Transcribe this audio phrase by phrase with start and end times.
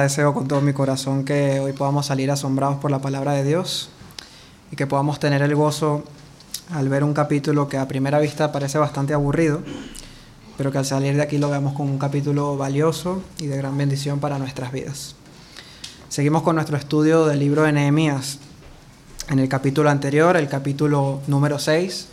[0.00, 3.90] deseo con todo mi corazón que hoy podamos salir asombrados por la palabra de Dios
[4.70, 6.04] y que podamos tener el gozo
[6.70, 9.60] al ver un capítulo que a primera vista parece bastante aburrido,
[10.56, 13.76] pero que al salir de aquí lo veamos como un capítulo valioso y de gran
[13.76, 15.14] bendición para nuestras vidas.
[16.08, 18.38] Seguimos con nuestro estudio del libro de Nehemías.
[19.28, 22.06] En el capítulo anterior, el capítulo número 6,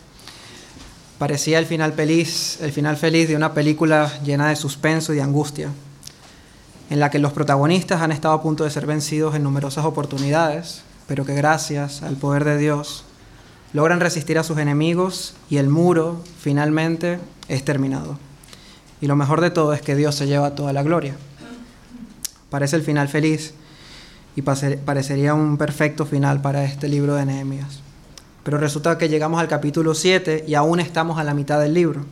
[1.20, 5.22] parecía el final feliz, el final feliz de una película llena de suspenso y de
[5.22, 5.70] angustia,
[6.90, 10.84] en la que los protagonistas han estado a punto de ser vencidos en numerosas oportunidades,
[11.08, 13.04] pero que gracias al poder de Dios
[13.74, 18.18] logran resistir a sus enemigos y el muro finalmente es terminado.
[19.02, 21.16] Y lo mejor de todo es que Dios se lleva toda la gloria.
[22.50, 23.54] Parece el final feliz
[24.36, 27.82] y parecería un perfecto final para este libro de Nehemías.
[28.44, 32.06] Pero resulta que llegamos al capítulo 7 y aún estamos a la mitad del libro.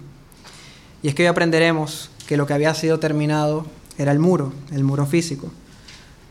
[1.04, 3.66] Y es que hoy aprenderemos que lo que había sido terminado
[3.98, 5.52] era el muro, el muro físico,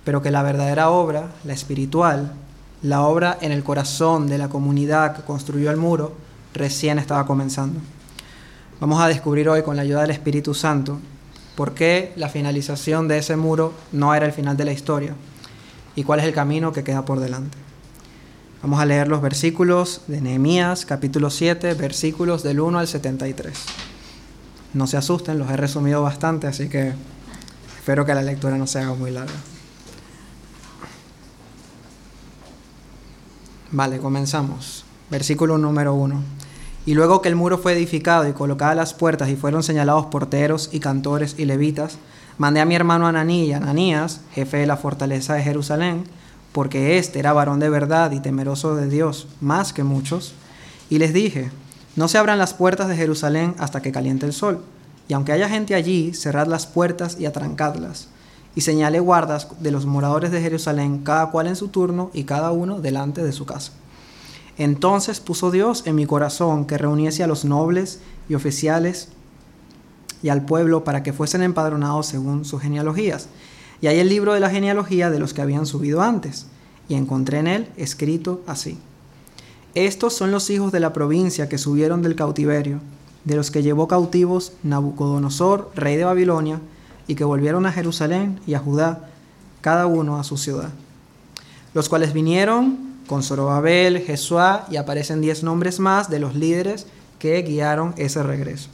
[0.04, 2.32] pero que la verdadera obra, la espiritual,
[2.82, 6.14] la obra en el corazón de la comunidad que construyó el muro,
[6.54, 7.80] recién estaba comenzando.
[8.80, 10.98] Vamos a descubrir hoy con la ayuda del Espíritu Santo
[11.54, 15.14] por qué la finalización de ese muro no era el final de la historia
[15.94, 17.58] y cuál es el camino que queda por delante.
[18.62, 23.58] Vamos a leer los versículos de Nehemías, capítulo 7, versículos del 1 al 73.
[24.72, 26.92] No se asusten, los he resumido bastante, así que
[27.90, 29.34] espero que la lectura no se haga muy larga.
[33.72, 34.84] Vale, comenzamos.
[35.10, 36.22] Versículo número 1.
[36.86, 40.70] Y luego que el muro fue edificado y colocadas las puertas y fueron señalados porteros
[40.70, 41.98] y cantores y levitas,
[42.38, 46.04] mandé a mi hermano Ananí y Ananías, jefe de la fortaleza de Jerusalén,
[46.52, 50.32] porque éste era varón de verdad y temeroso de Dios, más que muchos,
[50.90, 51.50] y les dije,
[51.96, 54.62] no se abran las puertas de Jerusalén hasta que caliente el sol,
[55.10, 58.06] y aunque haya gente allí, cerrad las puertas y atrancadlas
[58.54, 62.52] y señale guardas de los moradores de Jerusalén, cada cual en su turno y cada
[62.52, 63.72] uno delante de su casa.
[64.56, 67.98] Entonces puso Dios en mi corazón que reuniese a los nobles
[68.28, 69.08] y oficiales
[70.22, 73.26] y al pueblo para que fuesen empadronados según sus genealogías.
[73.80, 76.46] Y hay el libro de la genealogía de los que habían subido antes,
[76.88, 78.78] y encontré en él escrito así.
[79.74, 82.80] Estos son los hijos de la provincia que subieron del cautiverio,
[83.24, 86.60] de los que llevó cautivos Nabucodonosor, rey de Babilonia,
[87.06, 89.08] y que volvieron a Jerusalén y a Judá,
[89.60, 90.70] cada uno a su ciudad.
[91.74, 96.86] Los cuales vinieron con Zorobabel, Jesuá, y aparecen diez nombres más de los líderes
[97.18, 98.68] que guiaron ese regreso.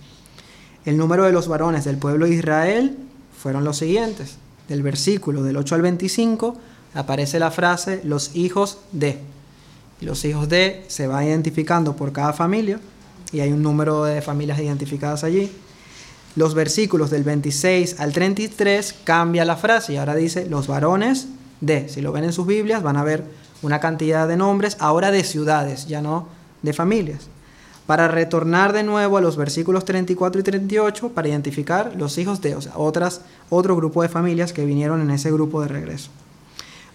[0.85, 2.97] El número de los varones del pueblo de Israel
[3.37, 4.37] fueron los siguientes.
[4.69, 6.57] Del versículo del 8 al 25
[6.95, 9.19] aparece la frase los hijos de.
[10.01, 12.79] Los hijos de se va identificando por cada familia
[13.37, 15.51] y hay un número de familias identificadas allí
[16.37, 21.29] los versículos del 26 al 33 cambia la frase y ahora dice los varones
[21.63, 21.89] de.
[21.89, 23.25] Si lo ven en sus Biblias van a ver
[23.63, 26.29] una cantidad de nombres ahora de ciudades, ya no
[26.61, 27.29] de familias.
[27.87, 32.55] Para retornar de nuevo a los versículos 34 y 38 para identificar los hijos de,
[32.55, 36.11] o sea, otras, otro grupo de familias que vinieron en ese grupo de regreso.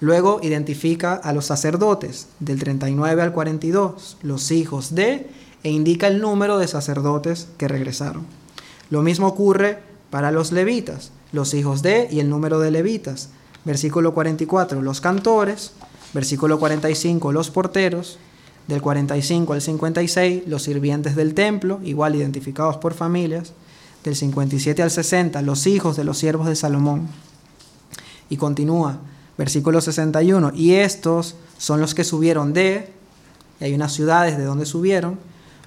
[0.01, 5.29] Luego identifica a los sacerdotes del 39 al 42, los hijos de,
[5.63, 8.25] e indica el número de sacerdotes que regresaron.
[8.89, 9.79] Lo mismo ocurre
[10.09, 13.29] para los levitas, los hijos de y el número de levitas.
[13.63, 15.71] Versículo 44, los cantores.
[16.13, 18.17] Versículo 45, los porteros.
[18.67, 23.53] Del 45 al 56, los sirvientes del templo, igual identificados por familias.
[24.03, 27.07] Del 57 al 60, los hijos de los siervos de Salomón.
[28.29, 28.99] Y continúa,
[29.37, 32.91] versículo 61, y estos son los que subieron de,
[33.59, 35.19] y hay unas ciudades de donde subieron,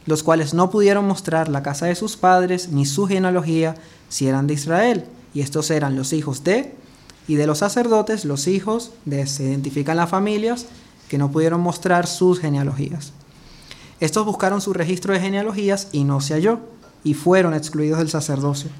[0.06, 3.74] los cuales no pudieron mostrar la casa de sus padres ni su genealogía
[4.08, 5.04] si eran de Israel.
[5.32, 6.74] Y estos eran los hijos de,
[7.26, 10.66] y de los sacerdotes, los hijos de, se identifican las familias
[11.08, 13.12] que no pudieron mostrar sus genealogías.
[14.00, 16.58] Estos buscaron su registro de genealogías y no se halló,
[17.02, 18.70] y fueron excluidos del sacerdocio.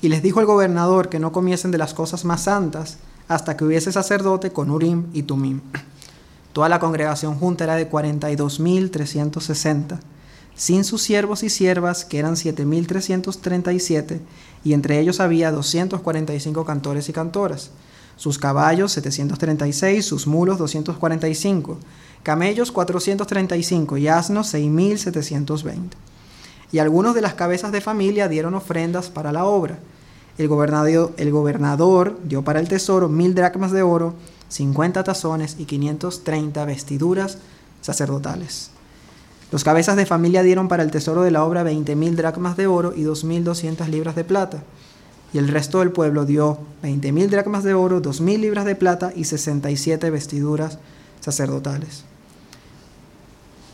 [0.00, 3.64] Y les dijo el gobernador que no comiesen de las cosas más santas hasta que
[3.64, 5.60] hubiese sacerdote con Urim y Tumim.
[6.52, 9.98] Toda la congregación junta era de 42.360
[10.60, 14.20] sin sus siervos y siervas, que eran 7.337,
[14.62, 17.70] y entre ellos había 245 cantores y cantoras,
[18.16, 21.78] sus caballos 736, sus mulos 245,
[22.22, 25.92] camellos 435 y asnos 6.720.
[26.72, 29.78] Y algunos de las cabezas de familia dieron ofrendas para la obra.
[30.36, 34.12] El gobernador, el gobernador dio para el tesoro mil dracmas de oro,
[34.50, 37.38] 50 tazones y 530 vestiduras
[37.80, 38.72] sacerdotales.
[39.52, 42.92] Los cabezas de familia dieron para el tesoro de la obra 20.000 dracmas de oro
[42.94, 44.62] y 2.200 libras de plata.
[45.32, 48.74] y el resto del pueblo dio 20 mil dracmas de oro, 2 mil libras de
[48.74, 50.78] plata y 67 vestiduras
[51.20, 52.04] sacerdotales.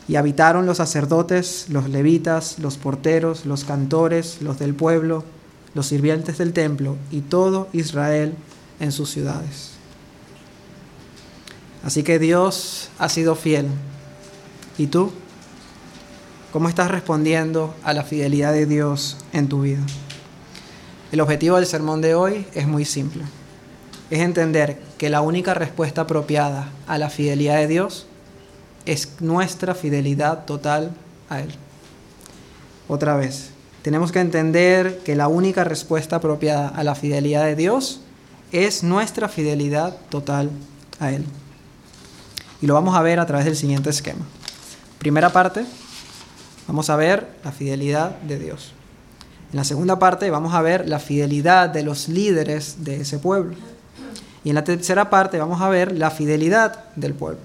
[0.07, 5.23] Y habitaron los sacerdotes, los levitas, los porteros, los cantores, los del pueblo,
[5.73, 8.35] los sirvientes del templo y todo Israel
[8.79, 9.71] en sus ciudades.
[11.83, 13.67] Así que Dios ha sido fiel.
[14.77, 15.11] ¿Y tú?
[16.53, 19.81] ¿Cómo estás respondiendo a la fidelidad de Dios en tu vida?
[21.11, 23.25] El objetivo del sermón de hoy es muy simple.
[24.09, 28.07] Es entender que la única respuesta apropiada a la fidelidad de Dios
[28.85, 30.91] es nuestra fidelidad total
[31.29, 31.53] a Él.
[32.87, 33.49] Otra vez,
[33.81, 37.99] tenemos que entender que la única respuesta apropiada a la fidelidad de Dios
[38.53, 40.49] es nuestra fidelidad total
[41.01, 41.25] a Él.
[42.61, 44.25] Y lo vamos a ver a través del siguiente esquema.
[44.97, 45.65] Primera parte,
[46.67, 48.73] vamos a ver la fidelidad de Dios.
[49.51, 53.55] En la segunda parte vamos a ver la fidelidad de los líderes de ese pueblo.
[54.43, 57.39] Y en la tercera parte vamos a ver la fidelidad del pueblo.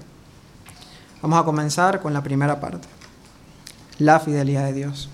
[1.21, 2.87] Vamos a comenzar con la primera parte,
[3.97, 5.09] la fidelidad de Dios.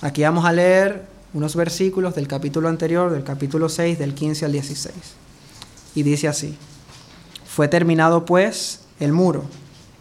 [0.00, 4.52] Aquí vamos a leer unos versículos del capítulo anterior, del capítulo 6, del 15 al
[4.52, 4.94] 16.
[5.96, 6.56] Y dice así,
[7.46, 9.44] fue terminado pues el muro,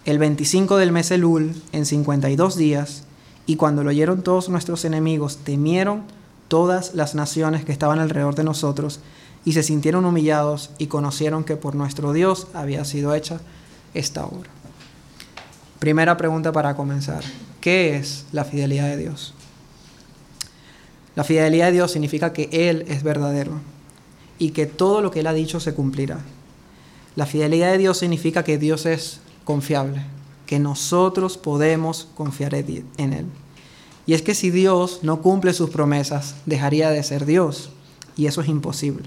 [0.05, 3.02] el 25 del mes Elul, en 52 días,
[3.45, 6.03] y cuando lo oyeron todos nuestros enemigos, temieron
[6.47, 8.99] todas las naciones que estaban alrededor de nosotros
[9.45, 13.41] y se sintieron humillados y conocieron que por nuestro Dios había sido hecha
[13.93, 14.49] esta obra.
[15.79, 17.23] Primera pregunta para comenzar.
[17.59, 19.33] ¿Qué es la fidelidad de Dios?
[21.15, 23.59] La fidelidad de Dios significa que Él es verdadero
[24.39, 26.19] y que todo lo que Él ha dicho se cumplirá.
[27.15, 30.03] La fidelidad de Dios significa que Dios es confiable,
[30.45, 33.25] que nosotros podemos confiar en Él.
[34.05, 37.69] Y es que si Dios no cumple sus promesas, dejaría de ser Dios.
[38.17, 39.03] Y eso es imposible.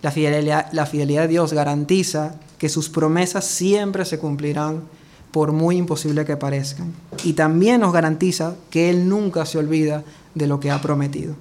[0.00, 4.82] La fidelidad, la fidelidad de Dios garantiza que sus promesas siempre se cumplirán
[5.30, 6.94] por muy imposible que parezcan.
[7.22, 10.04] Y también nos garantiza que Él nunca se olvida
[10.34, 11.34] de lo que ha prometido.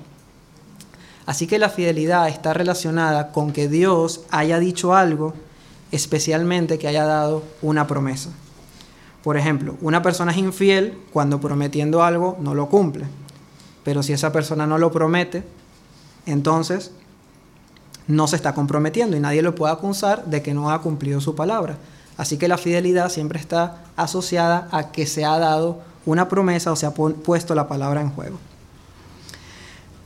[1.25, 5.33] Así que la fidelidad está relacionada con que Dios haya dicho algo,
[5.92, 8.30] especialmente que haya dado una promesa.
[9.27, 13.07] Por ejemplo, una persona es infiel cuando prometiendo algo no lo cumple.
[13.83, 15.44] Pero si esa persona no lo promete,
[16.25, 16.91] entonces
[18.07, 21.35] no se está comprometiendo y nadie lo puede acusar de que no ha cumplido su
[21.35, 21.75] palabra.
[22.15, 26.77] Así que la fidelidad siempre está asociada a que se ha dado una promesa o
[26.77, 28.38] se ha puesto la palabra en juego.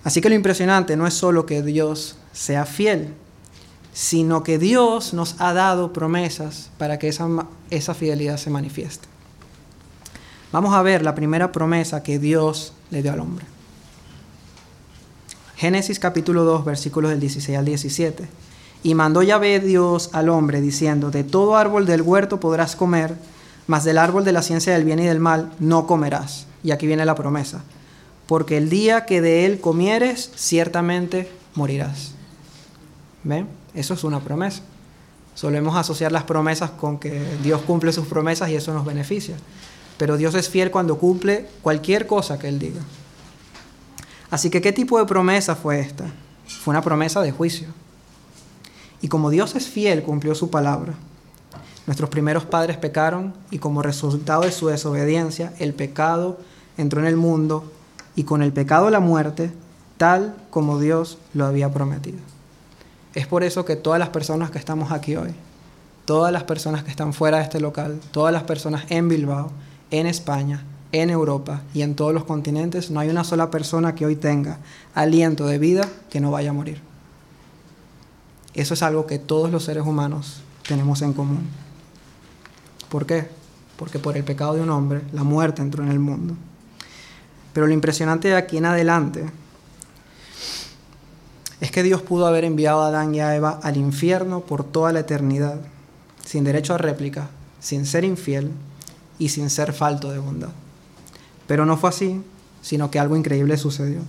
[0.03, 3.13] Así que lo impresionante no es solo que Dios sea fiel,
[3.93, 7.27] sino que Dios nos ha dado promesas para que esa,
[7.69, 9.10] esa fidelidad se manifieste.
[10.51, 13.45] Vamos a ver la primera promesa que Dios le dio al hombre.
[15.55, 18.27] Génesis capítulo 2, versículos del 16 al 17.
[18.83, 23.15] Y mandó Yahvé Dios al hombre diciendo, de todo árbol del huerto podrás comer,
[23.67, 26.47] mas del árbol de la ciencia del bien y del mal no comerás.
[26.63, 27.63] Y aquí viene la promesa,
[28.27, 32.13] porque el día que de él comieres, ciertamente morirás.
[33.23, 33.47] ¿Ven?
[33.73, 34.63] Eso es una promesa.
[35.33, 39.37] Solemos asociar las promesas con que Dios cumple sus promesas y eso nos beneficia
[40.01, 42.81] pero Dios es fiel cuando cumple cualquier cosa que Él diga.
[44.31, 46.05] Así que, ¿qué tipo de promesa fue esta?
[46.47, 47.67] Fue una promesa de juicio.
[48.99, 50.95] Y como Dios es fiel, cumplió su palabra.
[51.85, 56.39] Nuestros primeros padres pecaron y como resultado de su desobediencia, el pecado
[56.79, 57.71] entró en el mundo
[58.15, 59.51] y con el pecado la muerte,
[59.97, 62.17] tal como Dios lo había prometido.
[63.13, 65.35] Es por eso que todas las personas que estamos aquí hoy,
[66.05, 69.51] todas las personas que están fuera de este local, todas las personas en Bilbao,
[69.91, 74.05] en España, en Europa y en todos los continentes, no hay una sola persona que
[74.05, 74.57] hoy tenga
[74.93, 76.81] aliento de vida que no vaya a morir.
[78.53, 81.47] Eso es algo que todos los seres humanos tenemos en común.
[82.89, 83.29] ¿Por qué?
[83.77, 86.35] Porque por el pecado de un hombre, la muerte entró en el mundo.
[87.53, 89.25] Pero lo impresionante de aquí en adelante
[91.61, 94.91] es que Dios pudo haber enviado a Adán y a Eva al infierno por toda
[94.91, 95.59] la eternidad,
[96.25, 97.29] sin derecho a réplica,
[97.59, 98.51] sin ser infiel,
[99.21, 100.49] y sin ser falto de bondad.
[101.45, 102.23] Pero no fue así,
[102.63, 103.99] sino que algo increíble sucedió.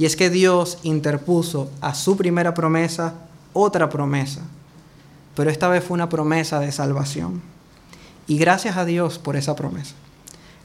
[0.00, 3.14] Y es que Dios interpuso a su primera promesa
[3.52, 4.40] otra promesa,
[5.36, 7.40] pero esta vez fue una promesa de salvación.
[8.26, 9.94] Y gracias a Dios por esa promesa.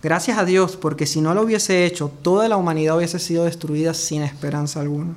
[0.01, 3.93] Gracias a Dios porque si no lo hubiese hecho, toda la humanidad hubiese sido destruida
[3.93, 5.13] sin esperanza alguna.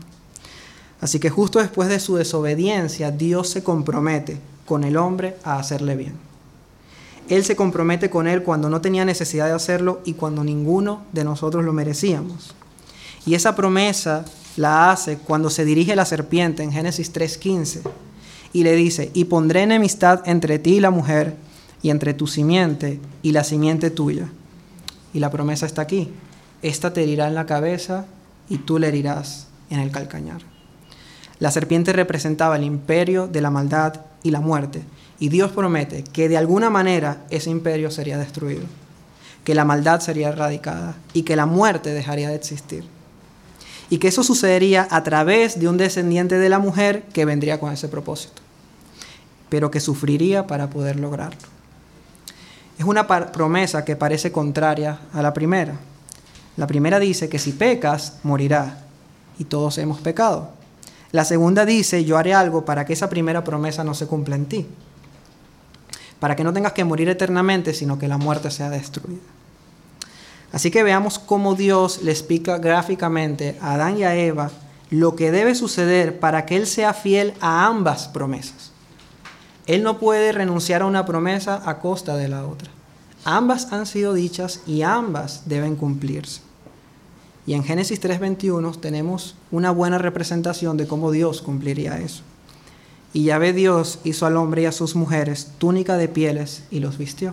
[1.01, 5.97] Así que justo después de su desobediencia, Dios se compromete con el hombre a hacerle
[5.97, 6.34] bien.
[7.29, 11.25] Él se compromete con Él cuando no tenía necesidad de hacerlo y cuando ninguno de
[11.25, 12.55] nosotros lo merecíamos.
[13.27, 14.25] Y esa promesa
[14.57, 17.81] la hace cuando se dirige la serpiente en Génesis 3.15
[18.53, 21.37] y le dice, y pondré enemistad entre ti y la mujer,
[21.85, 24.29] y entre tu simiente y la simiente tuya.
[25.13, 26.11] Y la promesa está aquí,
[26.63, 28.07] esta te herirá en la cabeza
[28.49, 30.41] y tú le herirás en el calcañar.
[31.41, 34.83] La serpiente representaba el imperio de la maldad y la muerte,
[35.25, 38.65] y Dios promete que de alguna manera ese imperio sería destruido,
[39.43, 42.85] que la maldad sería erradicada y que la muerte dejaría de existir.
[43.89, 47.73] Y que eso sucedería a través de un descendiente de la mujer que vendría con
[47.73, 48.43] ese propósito,
[49.49, 51.49] pero que sufriría para poder lograrlo.
[52.79, 55.79] Es una promesa que parece contraria a la primera.
[56.59, 58.77] La primera dice que si pecas, morirá,
[59.39, 60.51] y todos hemos pecado.
[61.13, 64.45] La segunda dice, yo haré algo para que esa primera promesa no se cumpla en
[64.45, 64.67] ti,
[66.25, 69.21] para que no tengas que morir eternamente, sino que la muerte sea destruida.
[70.53, 74.51] Así que veamos cómo Dios le explica gráficamente a Adán y a Eva
[74.89, 78.73] lo que debe suceder para que Él sea fiel a ambas promesas.
[79.67, 82.71] Él no puede renunciar a una promesa a costa de la otra.
[83.27, 86.41] Ambas han sido dichas y ambas deben cumplirse.
[87.47, 92.23] Y en Génesis 3:21 tenemos una buena representación de cómo Dios cumpliría eso.
[93.15, 96.81] Y ya ve Dios hizo al hombre y a sus mujeres túnica de pieles y
[96.81, 97.33] los vistió.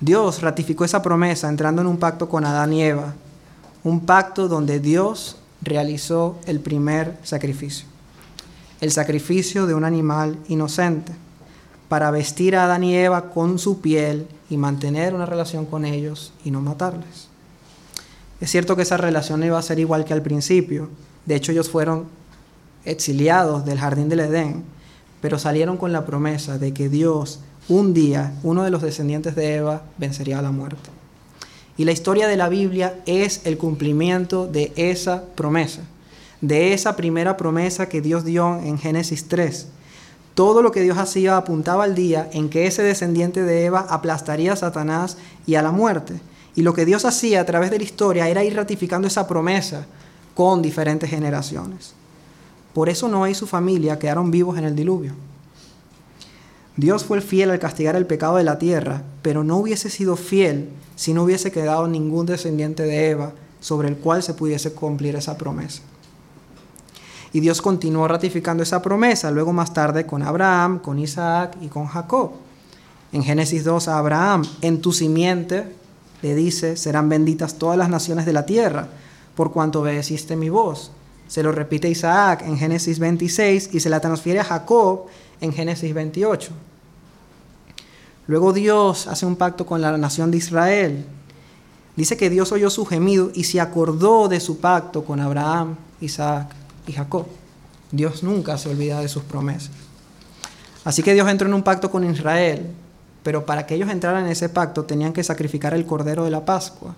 [0.00, 3.14] Dios ratificó esa promesa entrando en un pacto con Adán y Eva,
[3.84, 7.86] un pacto donde Dios realizó el primer sacrificio,
[8.80, 11.12] el sacrificio de un animal inocente,
[11.88, 16.32] para vestir a Adán y Eva con su piel y mantener una relación con ellos
[16.44, 17.28] y no matarles.
[18.40, 20.88] Es cierto que esa relación no iba a ser igual que al principio,
[21.26, 22.06] de hecho ellos fueron
[22.84, 24.64] exiliados del jardín del Edén,
[25.20, 29.54] pero salieron con la promesa de que Dios un día uno de los descendientes de
[29.56, 30.90] Eva vencería a la muerte.
[31.76, 35.82] Y la historia de la Biblia es el cumplimiento de esa promesa,
[36.40, 39.68] de esa primera promesa que Dios dio en Génesis 3.
[40.34, 44.52] Todo lo que Dios hacía apuntaba al día en que ese descendiente de Eva aplastaría
[44.52, 46.20] a Satanás y a la muerte.
[46.54, 49.86] Y lo que Dios hacía a través de la historia era ir ratificando esa promesa
[50.34, 51.94] con diferentes generaciones.
[52.74, 55.12] Por eso Noé y su familia quedaron vivos en el diluvio.
[56.76, 60.70] Dios fue fiel al castigar el pecado de la tierra, pero no hubiese sido fiel
[60.96, 65.36] si no hubiese quedado ningún descendiente de Eva sobre el cual se pudiese cumplir esa
[65.36, 65.82] promesa.
[67.34, 71.86] Y Dios continuó ratificando esa promesa luego más tarde con Abraham, con Isaac y con
[71.86, 72.32] Jacob.
[73.12, 75.64] En Génesis 2 a Abraham, en tu simiente,
[76.22, 78.88] le dice, serán benditas todas las naciones de la tierra,
[79.34, 80.90] por cuanto obedeciste mi voz.
[81.32, 85.06] Se lo repite Isaac en Génesis 26 y se la transfiere a Jacob
[85.40, 86.50] en Génesis 28.
[88.26, 91.06] Luego Dios hace un pacto con la nación de Israel.
[91.96, 96.54] Dice que Dios oyó su gemido y se acordó de su pacto con Abraham, Isaac
[96.86, 97.24] y Jacob.
[97.90, 99.70] Dios nunca se olvida de sus promesas.
[100.84, 102.66] Así que Dios entró en un pacto con Israel,
[103.22, 106.44] pero para que ellos entraran en ese pacto tenían que sacrificar el cordero de la
[106.44, 106.94] Pascua,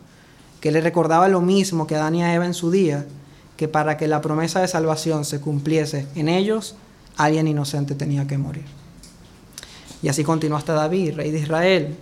[0.60, 3.06] que le recordaba lo mismo que Adán y Eva en su día,
[3.56, 6.74] que para que la promesa de salvación se cumpliese en ellos,
[7.16, 8.64] alguien inocente tenía que morir.
[10.02, 11.96] Y así continuó hasta David, rey de Israel,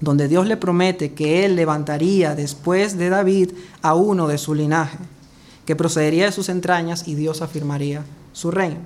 [0.00, 4.98] donde Dios le promete que él levantaría después de David a uno de su linaje,
[5.66, 8.78] que procedería de sus entrañas y Dios afirmaría su reino.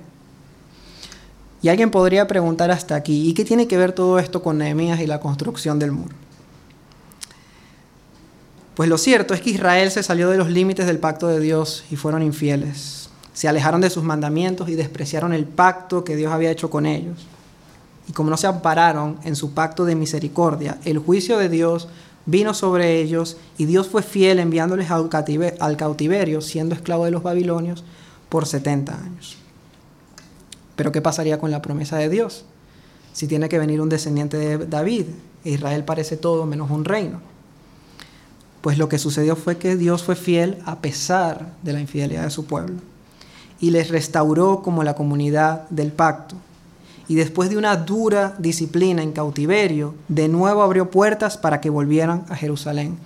[1.61, 4.99] Y alguien podría preguntar hasta aquí, ¿y qué tiene que ver todo esto con Nehemías
[4.99, 6.22] y la construcción del muro?
[8.75, 11.83] Pues lo cierto es que Israel se salió de los límites del pacto de Dios
[11.91, 13.03] y fueron infieles
[13.33, 17.25] se alejaron de sus mandamientos y despreciaron el pacto que Dios había hecho con ellos.
[18.07, 21.87] Y como no se ampararon en su pacto de misericordia, el juicio de Dios
[22.25, 27.83] vino sobre ellos y Dios fue fiel enviándoles al cautiverio, siendo esclavo de los babilonios,
[28.29, 29.37] por 70 años.
[30.75, 32.45] Pero ¿qué pasaría con la promesa de Dios?
[33.13, 35.05] Si tiene que venir un descendiente de David,
[35.43, 37.32] Israel parece todo menos un reino.
[38.63, 42.29] Pues lo que sucedió fue que Dios fue fiel a pesar de la infidelidad de
[42.29, 42.75] su pueblo
[43.59, 46.37] y les restauró como la comunidad del pacto.
[47.09, 52.23] Y después de una dura disciplina en cautiverio, de nuevo abrió puertas para que volvieran
[52.29, 52.97] a Jerusalén,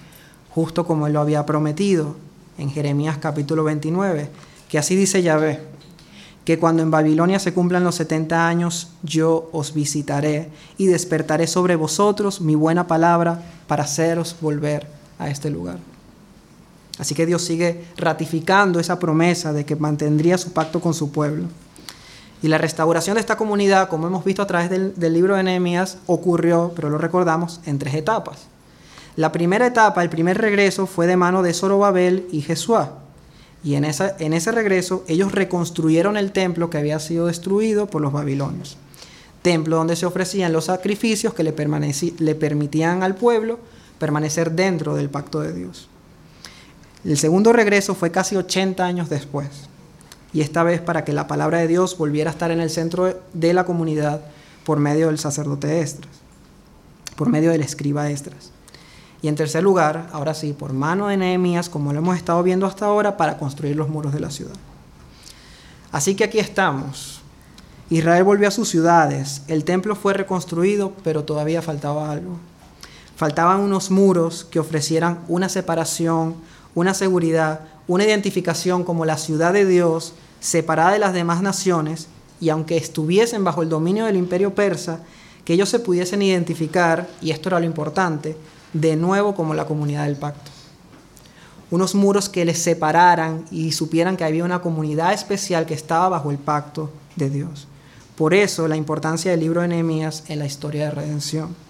[0.51, 2.15] justo como él lo había prometido
[2.59, 4.29] en Jeremías capítulo 29,
[4.69, 5.59] que así dice Yahvé,
[6.45, 11.75] que cuando en Babilonia se cumplan los 70 años, yo os visitaré y despertaré sobre
[11.75, 15.79] vosotros mi buena palabra para haceros volver a este lugar.
[16.97, 21.45] Así que Dios sigue ratificando esa promesa de que mantendría su pacto con su pueblo.
[22.41, 25.97] Y la restauración de esta comunidad, como hemos visto a través del, libro de Nehemías,
[26.05, 28.45] ocurrió, pero lo recordamos, en tres etapas.
[29.15, 32.99] La primera etapa, el primer regreso, fue de mano de Zorobabel y Jesuá.
[33.63, 38.01] Y en, esa, en ese regreso ellos reconstruyeron el templo que había sido destruido por
[38.01, 38.77] los babilonios.
[39.41, 41.55] Templo donde se ofrecían los sacrificios que le,
[42.19, 43.59] le permitían al pueblo
[43.99, 45.89] permanecer dentro del pacto de Dios.
[47.03, 49.47] El segundo regreso fue casi 80 años después,
[50.33, 53.21] y esta vez para que la palabra de Dios volviera a estar en el centro
[53.33, 54.21] de la comunidad
[54.65, 56.11] por medio del sacerdote Estras,
[57.15, 58.51] por medio del escriba Estras.
[59.21, 62.65] Y en tercer lugar, ahora sí, por mano de Nehemías, como lo hemos estado viendo
[62.65, 64.55] hasta ahora, para construir los muros de la ciudad.
[65.91, 67.21] Así que aquí estamos.
[67.89, 72.37] Israel volvió a sus ciudades, el templo fue reconstruido, pero todavía faltaba algo.
[73.17, 76.35] Faltaban unos muros que ofrecieran una separación,
[76.75, 82.09] una seguridad, una identificación como la ciudad de Dios, separada de las demás naciones,
[82.39, 84.99] y aunque estuviesen bajo el dominio del imperio persa,
[85.45, 88.37] que ellos se pudiesen identificar, y esto era lo importante,
[88.71, 90.51] de nuevo como la comunidad del pacto.
[91.71, 96.29] Unos muros que les separaran y supieran que había una comunidad especial que estaba bajo
[96.29, 97.67] el pacto de Dios.
[98.15, 101.66] Por eso la importancia del libro de Nehemías en la historia de redención.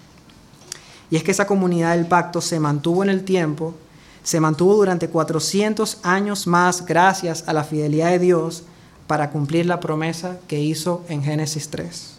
[1.10, 3.74] Y es que esa comunidad del pacto se mantuvo en el tiempo,
[4.22, 8.64] se mantuvo durante 400 años más gracias a la fidelidad de Dios
[9.06, 12.18] para cumplir la promesa que hizo en Génesis 3.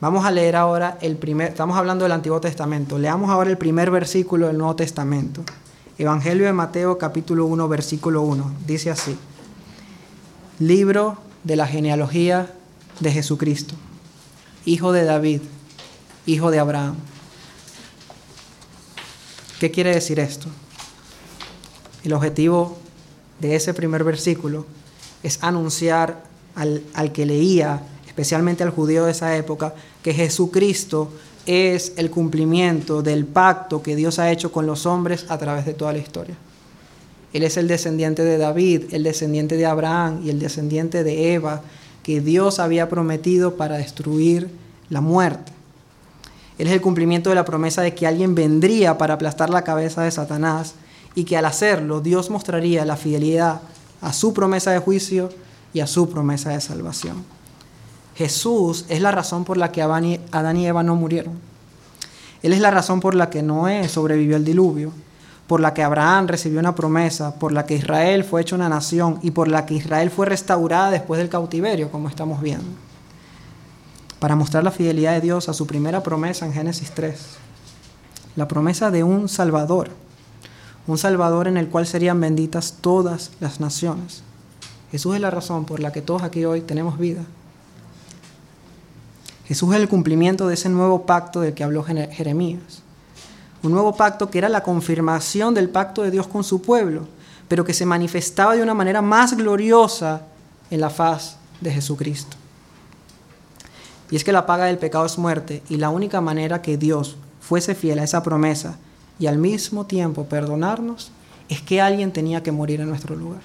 [0.00, 3.90] Vamos a leer ahora el primer, estamos hablando del Antiguo Testamento, leamos ahora el primer
[3.90, 5.42] versículo del Nuevo Testamento.
[5.98, 8.52] Evangelio de Mateo capítulo 1 versículo 1.
[8.66, 9.16] Dice así,
[10.58, 12.50] libro de la genealogía
[13.00, 13.74] de Jesucristo,
[14.64, 15.42] hijo de David,
[16.24, 16.96] hijo de Abraham.
[19.60, 20.48] ¿Qué quiere decir esto?
[22.02, 22.78] El objetivo
[23.40, 24.64] de ese primer versículo
[25.22, 26.24] es anunciar
[26.54, 31.12] al, al que leía, especialmente al judío de esa época, que Jesucristo
[31.44, 35.74] es el cumplimiento del pacto que Dios ha hecho con los hombres a través de
[35.74, 36.36] toda la historia.
[37.34, 41.60] Él es el descendiente de David, el descendiente de Abraham y el descendiente de Eva
[42.02, 44.48] que Dios había prometido para destruir
[44.88, 45.52] la muerte.
[46.60, 50.02] Él es el cumplimiento de la promesa de que alguien vendría para aplastar la cabeza
[50.02, 50.74] de Satanás
[51.14, 53.62] y que al hacerlo Dios mostraría la fidelidad
[54.02, 55.30] a su promesa de juicio
[55.72, 57.24] y a su promesa de salvación.
[58.14, 60.04] Jesús es la razón por la que Adán
[60.58, 61.38] y Eva no murieron.
[62.42, 64.92] Él es la razón por la que Noé sobrevivió al diluvio,
[65.46, 69.18] por la que Abraham recibió una promesa, por la que Israel fue hecho una nación
[69.22, 72.89] y por la que Israel fue restaurada después del cautiverio, como estamos viendo
[74.20, 77.18] para mostrar la fidelidad de Dios a su primera promesa en Génesis 3.
[78.36, 79.88] La promesa de un Salvador,
[80.86, 84.22] un Salvador en el cual serían benditas todas las naciones.
[84.92, 87.22] Jesús es la razón por la que todos aquí hoy tenemos vida.
[89.46, 92.82] Jesús es el cumplimiento de ese nuevo pacto del que habló Jeremías.
[93.62, 97.06] Un nuevo pacto que era la confirmación del pacto de Dios con su pueblo,
[97.48, 100.22] pero que se manifestaba de una manera más gloriosa
[100.70, 102.36] en la faz de Jesucristo.
[104.10, 107.16] Y es que la paga del pecado es muerte y la única manera que Dios
[107.40, 108.78] fuese fiel a esa promesa
[109.18, 111.12] y al mismo tiempo perdonarnos
[111.48, 113.40] es que alguien tenía que morir en nuestro lugar.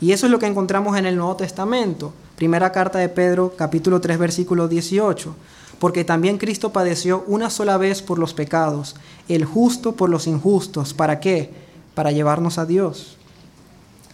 [0.00, 2.12] Y eso es lo que encontramos en el Nuevo Testamento.
[2.36, 5.34] Primera carta de Pedro, capítulo 3, versículo 18.
[5.78, 8.96] Porque también Cristo padeció una sola vez por los pecados,
[9.28, 10.94] el justo por los injustos.
[10.94, 11.50] ¿Para qué?
[11.94, 13.17] Para llevarnos a Dios.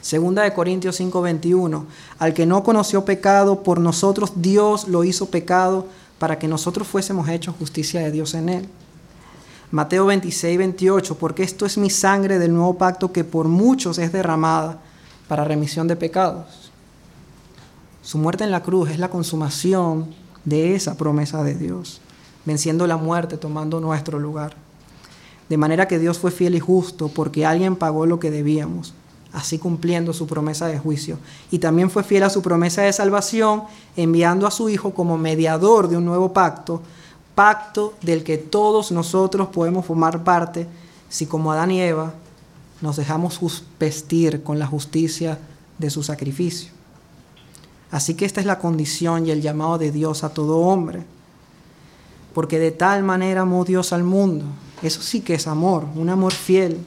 [0.05, 1.87] Segunda de Corintios 5:21,
[2.19, 5.87] al que no conoció pecado, por nosotros Dios lo hizo pecado
[6.19, 8.69] para que nosotros fuésemos hechos justicia de Dios en él.
[9.71, 14.13] Mateo 26, 28, porque esto es mi sangre del nuevo pacto que por muchos es
[14.13, 14.79] derramada
[15.27, 16.71] para remisión de pecados.
[18.03, 20.15] Su muerte en la cruz es la consumación
[20.45, 22.03] de esa promesa de Dios,
[22.45, 24.55] venciendo la muerte, tomando nuestro lugar.
[25.49, 28.93] De manera que Dios fue fiel y justo porque alguien pagó lo que debíamos
[29.35, 31.19] así cumpliendo su promesa de juicio.
[31.51, 33.65] Y también fue fiel a su promesa de salvación,
[33.97, 36.81] enviando a su Hijo como mediador de un nuevo pacto,
[37.35, 40.69] pacto del que todos nosotros podemos formar parte
[41.09, 42.15] si como Adán y Eva
[42.81, 43.41] nos dejamos
[43.79, 45.39] vestir con la justicia
[45.79, 46.71] de su sacrificio.
[47.91, 51.03] Así que esta es la condición y el llamado de Dios a todo hombre.
[52.35, 54.45] Porque de tal manera amó Dios al mundo.
[54.83, 56.79] Eso sí que es amor, un amor fiel,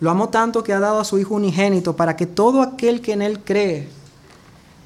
[0.00, 3.12] lo amó tanto que ha dado a su Hijo unigénito para que todo aquel que
[3.12, 3.88] en Él cree,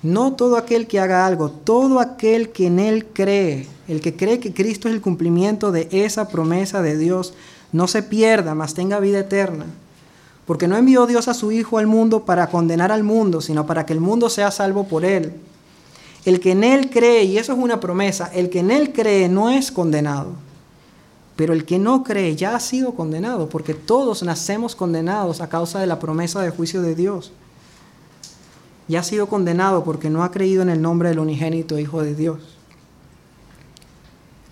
[0.03, 4.41] no todo aquel que haga algo, todo aquel que en Él cree, el que cree
[4.41, 7.35] que Cristo es el cumplimiento de esa promesa de Dios,
[7.73, 9.67] no se pierda, mas tenga vida eterna.
[10.47, 13.87] Porque no envió Dios a su Hijo al mundo para condenar al mundo, sino para
[13.87, 15.35] que el mundo sea salvo por Él.
[16.25, 19.29] El que en Él cree, y eso es una promesa, el que en Él cree
[19.29, 20.33] no es condenado
[21.43, 25.81] pero el que no cree ya ha sido condenado, porque todos nacemos condenados a causa
[25.81, 27.33] de la promesa de juicio de Dios.
[28.87, 32.15] y ha sido condenado porque no ha creído en el nombre del unigénito Hijo de
[32.15, 32.39] Dios.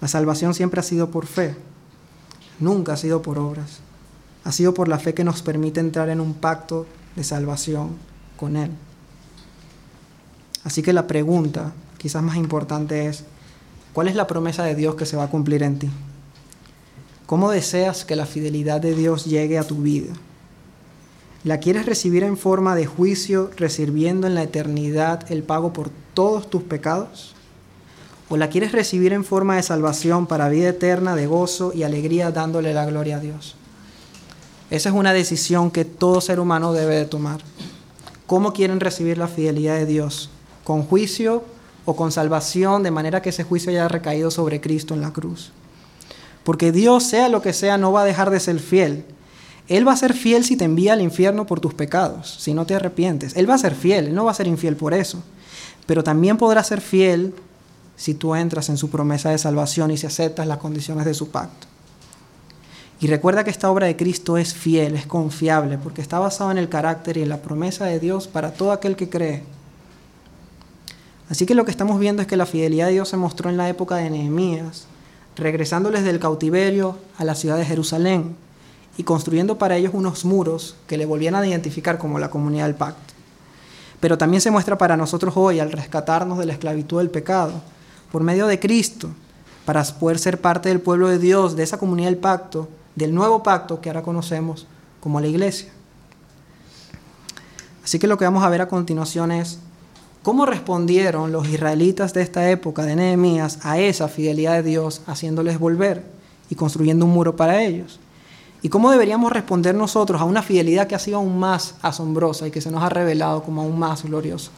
[0.01, 1.55] La salvación siempre ha sido por fe,
[2.59, 3.79] nunca ha sido por obras.
[4.43, 7.91] Ha sido por la fe que nos permite entrar en un pacto de salvación
[8.37, 8.73] con Él.
[10.65, 13.23] Así que la pregunta, quizás más importante, es,
[13.93, 15.89] ¿cuál es la promesa de Dios que se va a cumplir en ti?
[17.31, 20.13] ¿Cómo deseas que la fidelidad de Dios llegue a tu vida?
[21.45, 26.51] ¿La quieres recibir en forma de juicio, recibiendo en la eternidad el pago por todos
[26.51, 27.37] tus pecados?
[28.31, 32.33] ¿O la quieres recibir en forma de salvación para vida eterna, de gozo y alegría,
[32.33, 33.55] dándole la gloria a Dios?
[34.71, 37.43] Esa es una decisión que todo ser humano debe de tomar.
[38.27, 40.31] ¿Cómo quieren recibir la fidelidad de Dios?
[40.65, 41.45] ¿Con juicio
[41.85, 45.53] o con salvación, de manera que ese juicio haya recaído sobre Cristo en la cruz?
[46.45, 49.05] Porque Dios, sea lo que sea, no va a dejar de ser fiel
[49.71, 52.67] él va a ser fiel si te envía al infierno por tus pecados, si no
[52.67, 53.37] te arrepientes.
[53.37, 55.23] Él va a ser fiel, Él no va a ser infiel por eso.
[55.87, 57.33] Pero también podrá ser fiel
[57.95, 61.31] si tú entras en su promesa de salvación y si aceptas las condiciones de su
[61.31, 61.69] pacto.
[63.01, 66.59] Y recuerda que esta obra de Cristo es fiel, es confiable, porque está basada en
[66.59, 69.45] el carácter y en la promesa de Dios para todo aquel que cree.
[71.29, 73.57] Así que lo que estamos viendo es que la fidelidad de Dios se mostró en
[73.57, 74.89] la época de Nehemías,
[75.41, 78.37] regresándoles del cautiverio a la ciudad de Jerusalén
[78.97, 82.75] y construyendo para ellos unos muros que le volvían a identificar como la comunidad del
[82.75, 83.15] pacto.
[83.99, 87.53] Pero también se muestra para nosotros hoy al rescatarnos de la esclavitud del pecado
[88.13, 89.09] por medio de Cristo,
[89.65, 93.43] para poder ser parte del pueblo de Dios, de esa comunidad del pacto, del nuevo
[93.43, 94.67] pacto que ahora conocemos
[95.01, 95.71] como la iglesia.
[97.85, 99.59] Así que lo que vamos a ver a continuación es
[100.23, 105.59] cómo respondieron los israelitas de esta época de Nehemías a esa fidelidad de Dios, haciéndoles
[105.59, 106.05] volver
[106.49, 108.01] y construyendo un muro para ellos.
[108.63, 112.51] ¿Y cómo deberíamos responder nosotros a una fidelidad que ha sido aún más asombrosa y
[112.51, 114.51] que se nos ha revelado como aún más gloriosa?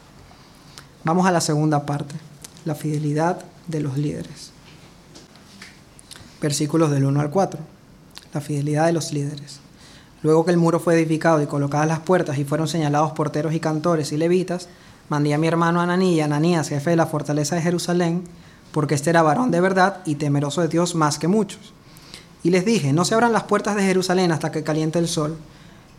[1.04, 2.14] Vamos a la segunda parte,
[2.64, 4.50] la fidelidad de los líderes.
[6.40, 7.60] Versículos del 1 al 4.
[8.34, 9.60] La fidelidad de los líderes.
[10.22, 13.60] Luego que el muro fue edificado y colocadas las puertas y fueron señalados porteros y
[13.60, 14.68] cantores y levitas,
[15.08, 18.24] mandé a mi hermano Ananí y Ananías, jefe de la fortaleza de Jerusalén,
[18.72, 21.72] porque este era varón de verdad y temeroso de Dios más que muchos
[22.42, 25.36] y les dije, no se abran las puertas de Jerusalén hasta que caliente el sol.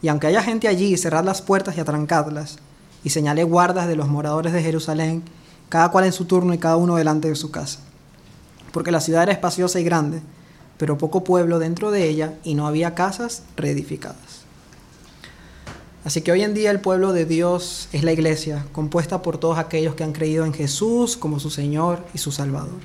[0.01, 2.57] Y aunque haya gente allí, cerrad las puertas y atrancadlas.
[3.03, 5.23] Y señalé guardas de los moradores de Jerusalén,
[5.69, 7.79] cada cual en su turno y cada uno delante de su casa.
[8.73, 10.21] Porque la ciudad era espaciosa y grande,
[10.77, 14.42] pero poco pueblo dentro de ella y no había casas reedificadas.
[16.05, 19.57] Así que hoy en día el pueblo de Dios es la iglesia, compuesta por todos
[19.57, 22.81] aquellos que han creído en Jesús como su Señor y su Salvador.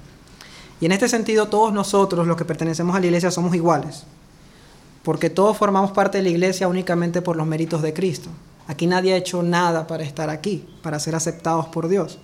[0.80, 4.04] Y en este sentido todos nosotros, los que pertenecemos a la iglesia, somos iguales,
[5.02, 8.30] porque todos formamos parte de la iglesia únicamente por los méritos de Cristo.
[8.68, 12.18] Aquí nadie ha hecho nada para estar aquí, para ser aceptados por Dios.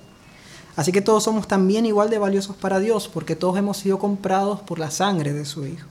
[0.77, 4.61] Así que todos somos también igual de valiosos para Dios, porque todos hemos sido comprados
[4.61, 5.89] por la sangre de su Hijo.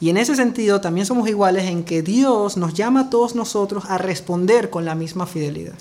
[0.00, 3.84] Y en ese sentido también somos iguales en que Dios nos llama a todos nosotros
[3.86, 5.74] a responder con la misma fidelidad.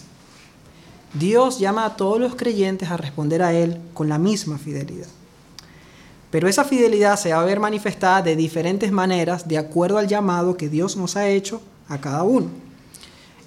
[1.14, 5.08] Dios llama a todos los creyentes a responder a Él con la misma fidelidad.
[6.32, 10.58] Pero esa fidelidad se va a ver manifestada de diferentes maneras de acuerdo al llamado
[10.58, 12.48] que Dios nos ha hecho a cada uno.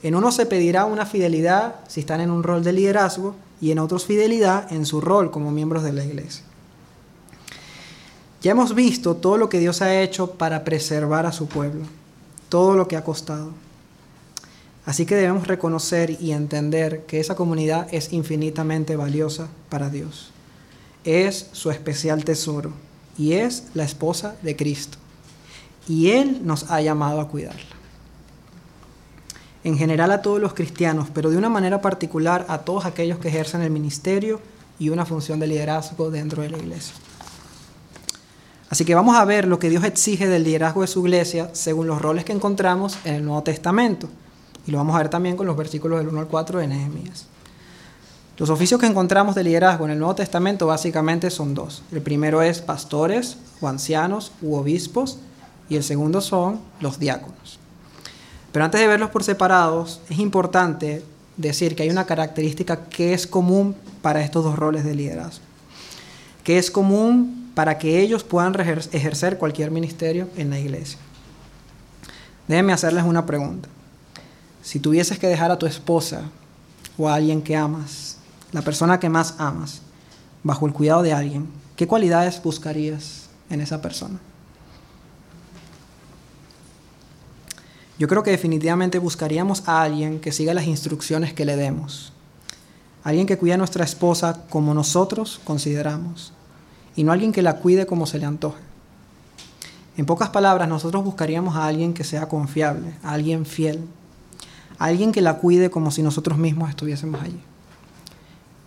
[0.03, 3.79] En uno se pedirá una fidelidad si están en un rol de liderazgo y en
[3.79, 6.45] otros fidelidad en su rol como miembros de la iglesia.
[8.43, 11.85] Ya hemos visto todo lo que Dios ha hecho para preservar a su pueblo,
[12.49, 13.51] todo lo que ha costado.
[14.87, 20.33] Así que debemos reconocer y entender que esa comunidad es infinitamente valiosa para Dios
[21.05, 22.73] es su especial tesoro
[23.17, 24.99] y es la esposa de Cristo.
[25.89, 27.61] Y Él nos ha llamado a cuidarla.
[29.65, 33.29] En general a todos los cristianos, pero de una manera particular a todos aquellos que
[33.29, 34.41] ejercen el ministerio
[34.79, 36.95] y una función de liderazgo dentro de la iglesia.
[38.71, 41.89] Así que vamos a ver lo que Dios exige del liderazgo de su iglesia según
[41.89, 44.09] los roles que encontramos en el Nuevo Testamento.
[44.65, 47.27] Y lo vamos a ver también con los versículos del 1 al 4 de Nehemías.
[48.37, 51.83] Los oficios que encontramos de liderazgo en el Nuevo Testamento básicamente son dos.
[51.91, 55.19] El primero es pastores o ancianos u obispos
[55.69, 57.59] y el segundo son los diáconos.
[58.53, 61.05] Pero antes de verlos por separados, es importante
[61.37, 65.45] decir que hay una característica que es común para estos dos roles de liderazgo,
[66.45, 68.55] que es común para que ellos puedan
[68.93, 70.99] ejercer cualquier ministerio en la iglesia.
[72.49, 73.69] Déjenme hacerles una pregunta.
[74.63, 76.23] Si tuvieses que dejar a tu esposa
[76.99, 78.19] o a alguien que amas
[78.53, 79.83] la persona que más amas,
[80.43, 84.19] bajo el cuidado de alguien, ¿qué cualidades buscarías en esa persona?
[88.01, 92.15] yo creo que definitivamente buscaríamos a alguien que siga las instrucciones que le demos.
[93.05, 96.33] Alguien que cuide a nuestra esposa como nosotros consideramos.
[96.97, 98.61] Y no alguien que la cuide como se le antoje.
[99.97, 103.81] En pocas palabras, nosotros buscaríamos a alguien que sea confiable, a alguien fiel,
[104.79, 107.41] a alguien que la cuide como si nosotros mismos estuviésemos allí.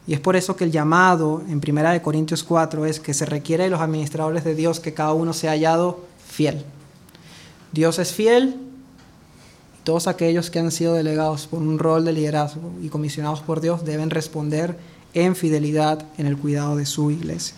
[0.05, 3.63] Y es por eso que el llamado en 1 Corintios 4 es que se requiere
[3.63, 6.65] de los administradores de Dios que cada uno sea hallado fiel.
[7.71, 8.59] Dios es fiel
[9.83, 13.83] todos aquellos que han sido delegados por un rol de liderazgo y comisionados por Dios
[13.83, 14.77] deben responder
[15.13, 17.55] en fidelidad en el cuidado de su iglesia.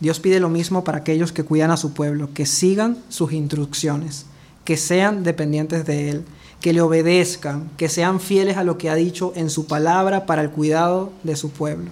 [0.00, 4.26] Dios pide lo mismo para aquellos que cuidan a su pueblo, que sigan sus instrucciones,
[4.64, 6.24] que sean dependientes de Él,
[6.60, 10.42] que le obedezcan, que sean fieles a lo que ha dicho en su palabra para
[10.42, 11.90] el cuidado de su pueblo.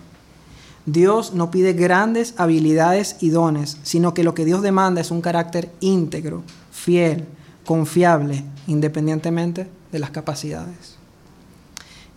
[0.87, 5.23] Dios no pide grandes habilidades y dones, sino que lo que Dios demanda es un
[5.23, 7.25] carácter íntegro, fiel,
[7.65, 10.97] confiable, independientemente de las capacidades.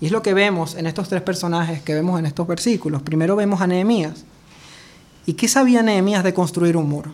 [0.02, 3.02] Y es lo que vemos en estos tres personajes que vemos en estos versículos.
[3.02, 4.26] Primero vemos a Nehemías.
[5.28, 7.12] ¿Y qué sabía Nehemías de construir un muro?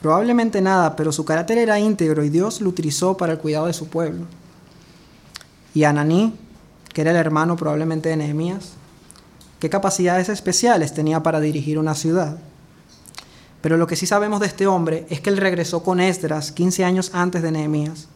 [0.00, 3.74] Probablemente nada, pero su carácter era íntegro y Dios lo utilizó para el cuidado de
[3.74, 4.24] su pueblo.
[5.74, 6.34] Y Ananí,
[6.94, 8.70] que era el hermano probablemente de Nehemías,
[9.60, 12.38] qué capacidades especiales tenía para dirigir una ciudad.
[13.60, 16.86] Pero lo que sí sabemos de este hombre es que él regresó con Esdras 15
[16.86, 18.08] años antes de Nehemías.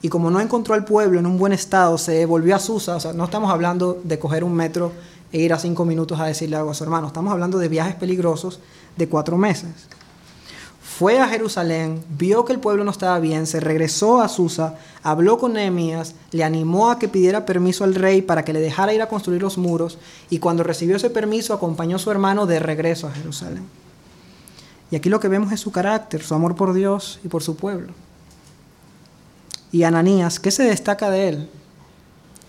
[0.00, 2.94] Y como no encontró al pueblo en un buen estado, se devolvió a Susa.
[2.94, 4.92] O sea, no estamos hablando de coger un metro
[5.32, 7.08] e ir a cinco minutos a decirle algo a su hermano.
[7.08, 8.60] Estamos hablando de viajes peligrosos
[8.96, 9.88] de cuatro meses
[11.02, 15.36] fue a Jerusalén, vio que el pueblo no estaba bien, se regresó a Susa, habló
[15.36, 19.00] con Nehemías, le animó a que pidiera permiso al rey para que le dejara ir
[19.00, 23.08] a construir los muros y cuando recibió ese permiso acompañó a su hermano de regreso
[23.08, 23.64] a Jerusalén.
[24.92, 27.56] Y aquí lo que vemos es su carácter, su amor por Dios y por su
[27.56, 27.94] pueblo.
[29.72, 31.48] Y Ananías, ¿qué se destaca de él?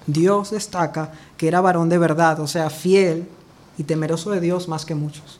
[0.07, 3.27] Dios destaca que era varón de verdad, o sea, fiel
[3.77, 5.39] y temeroso de Dios más que muchos.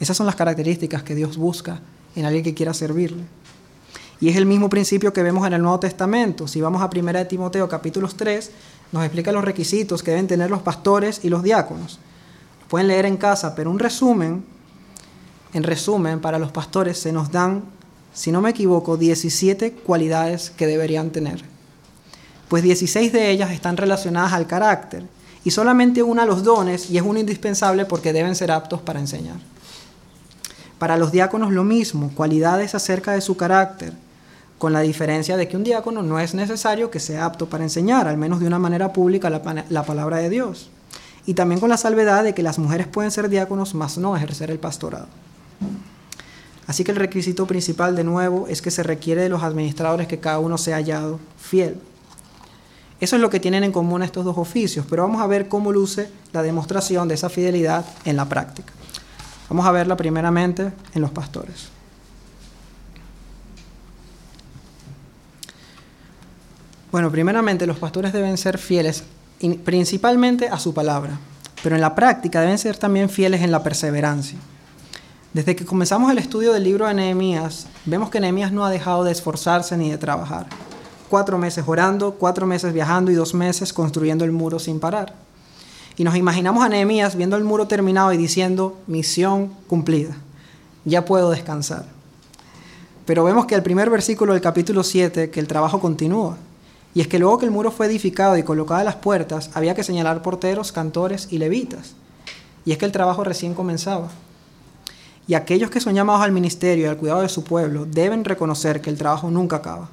[0.00, 1.80] Esas son las características que Dios busca
[2.14, 3.24] en alguien que quiera servirle.
[4.20, 6.46] Y es el mismo principio que vemos en el Nuevo Testamento.
[6.46, 8.50] Si vamos a 1 de Timoteo capítulos 3,
[8.92, 11.98] nos explica los requisitos que deben tener los pastores y los diáconos.
[12.68, 14.44] Pueden leer en casa, pero un resumen,
[15.52, 17.64] en resumen, para los pastores se nos dan,
[18.14, 21.51] si no me equivoco, 17 cualidades que deberían tener.
[22.52, 25.04] Pues 16 de ellas están relacionadas al carácter
[25.42, 29.00] y solamente una a los dones y es una indispensable porque deben ser aptos para
[29.00, 29.36] enseñar.
[30.78, 33.94] Para los diáconos lo mismo, cualidades acerca de su carácter,
[34.58, 38.06] con la diferencia de que un diácono no es necesario que sea apto para enseñar,
[38.06, 40.68] al menos de una manera pública, la, palabra de Dios.
[41.24, 44.50] Y también con la salvedad de que las mujeres pueden ser diáconos, mas no ejercer
[44.50, 45.06] el pastorado.
[46.66, 50.20] Así que el requisito principal de nuevo es que se requiere de los administradores que
[50.20, 51.80] cada uno sea hallado fiel.
[53.02, 55.72] Eso es lo que tienen en común estos dos oficios, pero vamos a ver cómo
[55.72, 58.72] luce la demostración de esa fidelidad en la práctica.
[59.48, 61.66] Vamos a verla primeramente en los pastores.
[66.92, 69.02] Bueno, primeramente los pastores deben ser fieles
[69.64, 71.18] principalmente a su palabra,
[71.60, 74.38] pero en la práctica deben ser también fieles en la perseverancia.
[75.32, 79.02] Desde que comenzamos el estudio del libro de Nehemías, vemos que Nehemías no ha dejado
[79.02, 80.46] de esforzarse ni de trabajar.
[81.12, 85.12] Cuatro meses orando, cuatro meses viajando y dos meses construyendo el muro sin parar.
[85.98, 90.16] Y nos imaginamos a Nehemías viendo el muro terminado y diciendo, misión cumplida,
[90.86, 91.84] ya puedo descansar.
[93.04, 96.38] Pero vemos que el primer versículo del capítulo 7, que el trabajo continúa.
[96.94, 99.84] Y es que luego que el muro fue edificado y colocadas las puertas, había que
[99.84, 101.92] señalar porteros, cantores y levitas.
[102.64, 104.08] Y es que el trabajo recién comenzaba.
[105.26, 108.80] Y aquellos que son llamados al ministerio y al cuidado de su pueblo deben reconocer
[108.80, 109.90] que el trabajo nunca acaba.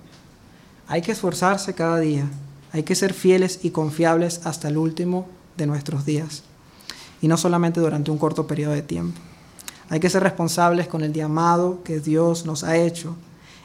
[0.91, 2.27] Hay que esforzarse cada día,
[2.71, 6.41] hay que ser fieles y confiables hasta el último de nuestros días.
[7.21, 9.19] Y no solamente durante un corto periodo de tiempo.
[9.89, 13.15] Hay que ser responsables con el llamado que Dios nos ha hecho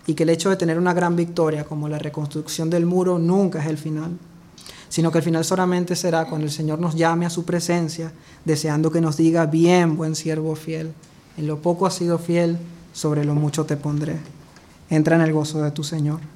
[0.07, 3.63] y que el hecho de tener una gran victoria como la reconstrucción del muro nunca
[3.63, 4.19] es el final,
[4.91, 8.13] sino que el final solamente será cuando el Señor nos llame a su presencia,
[8.45, 10.93] deseando que nos diga, bien, buen siervo fiel,
[11.39, 12.59] en lo poco has sido fiel,
[12.93, 14.19] sobre lo mucho te pondré.
[14.91, 16.34] Entra en el gozo de tu Señor.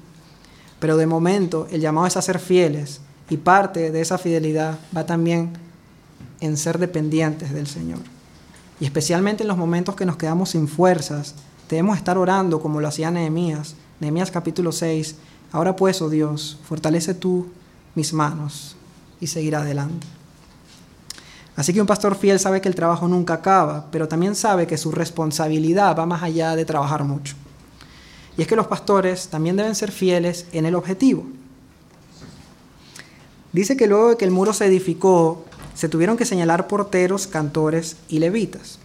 [0.79, 5.05] Pero de momento el llamado es a ser fieles y parte de esa fidelidad va
[5.05, 5.53] también
[6.39, 7.99] en ser dependientes del Señor.
[8.79, 11.35] Y especialmente en los momentos que nos quedamos sin fuerzas,
[11.69, 13.75] debemos estar orando como lo hacía Nehemías.
[13.99, 15.15] Nehemías capítulo 6.
[15.51, 17.47] Ahora pues, oh Dios, fortalece tú
[17.95, 18.75] mis manos
[19.19, 20.07] y seguir adelante.
[21.55, 24.77] Así que un pastor fiel sabe que el trabajo nunca acaba, pero también sabe que
[24.77, 27.35] su responsabilidad va más allá de trabajar mucho.
[28.39, 31.25] Y es que los pastores también deben ser fieles en el objetivo.
[33.51, 35.43] Dice que luego de que el muro se edificó,
[35.75, 38.79] se tuvieron que señalar porteros, cantores y levitas.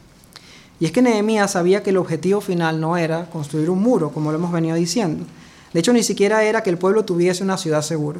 [0.80, 4.32] Y es que Nehemías sabía que el objetivo final no era construir un muro, como
[4.32, 5.24] lo hemos venido diciendo.
[5.72, 8.18] De hecho, ni siquiera era que el pueblo tuviese una ciudad segura.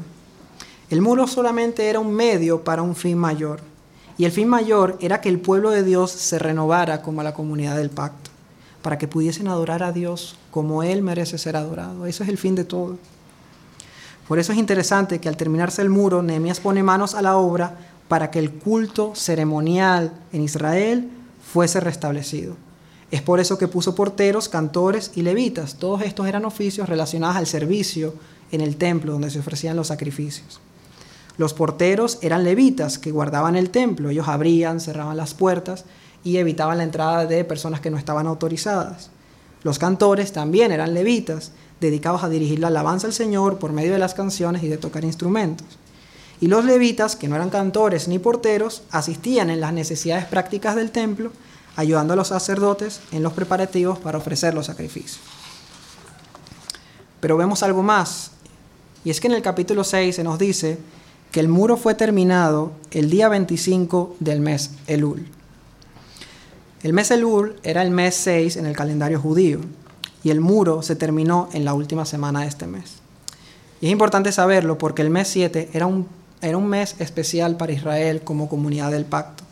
[0.88, 3.58] El muro solamente era un medio para un fin mayor.
[4.18, 7.76] Y el fin mayor era que el pueblo de Dios se renovara como la comunidad
[7.76, 8.23] del pacto,
[8.84, 12.04] para que pudiesen adorar a Dios como Él merece ser adorado.
[12.04, 12.98] Eso es el fin de todo.
[14.28, 17.78] Por eso es interesante que al terminarse el muro, Nehemías pone manos a la obra
[18.08, 21.08] para que el culto ceremonial en Israel
[21.50, 22.56] fuese restablecido.
[23.10, 25.76] Es por eso que puso porteros, cantores y levitas.
[25.76, 28.12] Todos estos eran oficios relacionados al servicio
[28.52, 30.60] en el templo donde se ofrecían los sacrificios.
[31.38, 34.10] Los porteros eran levitas que guardaban el templo.
[34.10, 35.86] Ellos abrían, cerraban las puertas
[36.24, 39.10] y evitaban la entrada de personas que no estaban autorizadas.
[39.62, 43.98] Los cantores también eran levitas, dedicados a dirigir la alabanza al Señor por medio de
[43.98, 45.66] las canciones y de tocar instrumentos.
[46.40, 50.90] Y los levitas, que no eran cantores ni porteros, asistían en las necesidades prácticas del
[50.90, 51.30] templo,
[51.76, 55.20] ayudando a los sacerdotes en los preparativos para ofrecer los sacrificios.
[57.20, 58.32] Pero vemos algo más,
[59.04, 60.78] y es que en el capítulo 6 se nos dice
[61.30, 65.26] que el muro fue terminado el día 25 del mes Elul.
[66.84, 69.58] El mes Elul era el mes 6 en el calendario judío
[70.22, 72.96] y el muro se terminó en la última semana de este mes.
[73.80, 76.06] Y es importante saberlo porque el mes 7 era un,
[76.42, 79.44] era un mes especial para Israel como comunidad del pacto.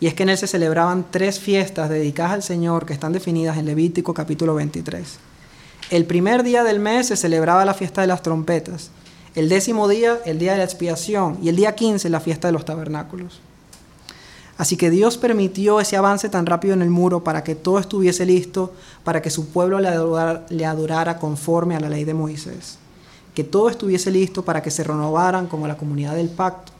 [0.00, 3.58] Y es que en él se celebraban tres fiestas dedicadas al Señor que están definidas
[3.58, 5.18] en Levítico capítulo 23.
[5.90, 8.90] El primer día del mes se celebraba la fiesta de las trompetas
[9.34, 12.52] el décimo día, el día de la expiación, y el día 15, la fiesta de
[12.52, 13.40] los tabernáculos.
[14.58, 18.26] Así que Dios permitió ese avance tan rápido en el muro para que todo estuviese
[18.26, 22.78] listo, para que su pueblo le adorara, conforme a la ley de Moisés.
[23.34, 26.72] Que todo estuviese listo para que se renovaran como la comunidad del pacto.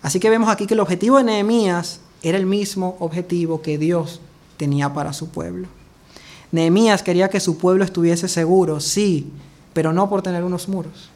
[0.00, 4.20] Así que vemos aquí que el objetivo de Nehemías era el mismo objetivo que Dios
[4.56, 5.68] tenía para su pueblo.
[6.50, 9.30] Nehemías quería que su pueblo estuviese seguro, sí,
[9.74, 11.10] pero no por tener unos muros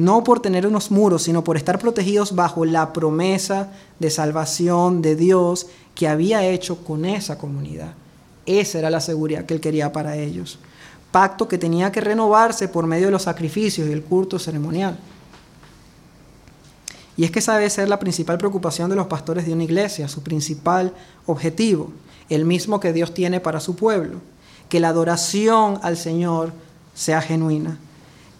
[0.00, 5.14] no por tener unos muros, sino por estar protegidos bajo la promesa de salvación de
[5.14, 7.92] Dios que había hecho con esa comunidad.
[8.46, 10.58] Esa era la seguridad que él quería para ellos.
[11.12, 14.98] Pacto que tenía que renovarse por medio de los sacrificios y el culto ceremonial.
[17.16, 20.08] Y es que esa debe ser la principal preocupación de los pastores de una iglesia,
[20.08, 20.94] su principal
[21.26, 21.92] objetivo,
[22.30, 24.20] el mismo que Dios tiene para su pueblo,
[24.70, 26.52] que la adoración al Señor
[26.94, 27.78] sea genuina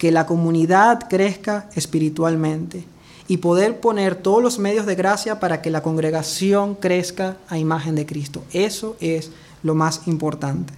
[0.01, 2.87] que la comunidad crezca espiritualmente
[3.29, 7.97] y poder poner todos los medios de gracia para que la congregación crezca a imagen
[7.97, 8.43] de Cristo.
[8.51, 9.31] Eso es
[9.63, 10.73] lo más importante.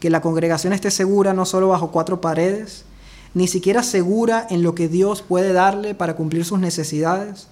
[0.00, 2.84] Que la congregación esté segura no solo bajo cuatro paredes,
[3.32, 7.46] ni siquiera segura en lo que Dios puede darle para cumplir sus necesidades,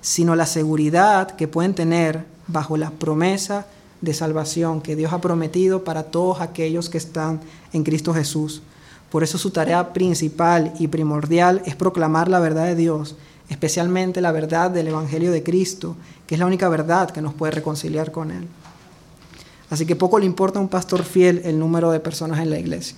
[0.00, 3.66] sino la seguridad que pueden tener bajo la promesa
[4.00, 7.42] de salvación que Dios ha prometido para todos aquellos que están
[7.74, 8.62] en Cristo Jesús
[9.14, 13.14] por eso su tarea principal y primordial es proclamar la verdad de Dios,
[13.48, 15.94] especialmente la verdad del Evangelio de Cristo,
[16.26, 18.48] que es la única verdad que nos puede reconciliar con Él.
[19.70, 22.58] Así que poco le importa a un pastor fiel el número de personas en la
[22.58, 22.96] iglesia.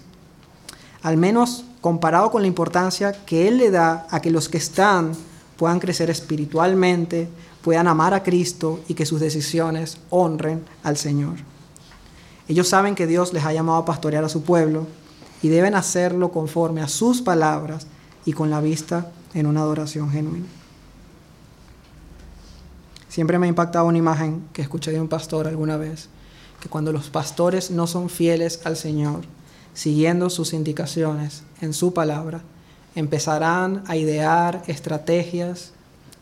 [1.02, 5.12] Al menos comparado con la importancia que Él le da a que los que están
[5.58, 7.28] puedan crecer espiritualmente,
[7.60, 11.34] puedan amar a Cristo y que sus decisiones honren al Señor.
[12.48, 14.86] Ellos saben que Dios les ha llamado a pastorear a su pueblo
[15.46, 17.86] y deben hacerlo conforme a sus palabras
[18.24, 20.46] y con la vista en una adoración genuina.
[23.08, 26.08] Siempre me ha impactado una imagen que escuché de un pastor alguna vez,
[26.58, 29.20] que cuando los pastores no son fieles al Señor,
[29.72, 32.40] siguiendo sus indicaciones en su palabra,
[32.96, 35.70] empezarán a idear estrategias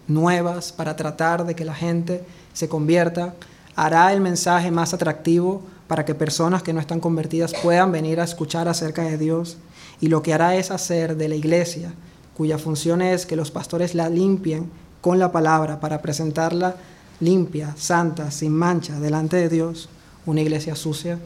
[0.07, 2.23] nuevas para tratar de que la gente
[2.53, 3.35] se convierta,
[3.75, 8.25] hará el mensaje más atractivo para que personas que no están convertidas puedan venir a
[8.25, 9.59] escuchar acerca de Dios.
[10.01, 11.93] Y lo que hará es hacer de la iglesia,
[12.37, 14.71] cuya función es que los pastores la limpien
[15.01, 16.77] con la palabra para presentarla
[17.21, 19.89] limpia, santa, sin mancha, delante de Dios,
[20.27, 21.19] una iglesia sucia,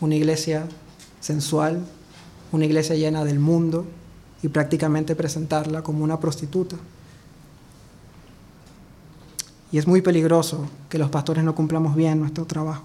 [0.00, 0.66] una iglesia
[1.20, 1.80] sensual,
[2.52, 3.86] una iglesia llena del mundo
[4.42, 6.76] y prácticamente presentarla como una prostituta.
[9.72, 12.84] Y es muy peligroso que los pastores no cumplamos bien nuestro trabajo.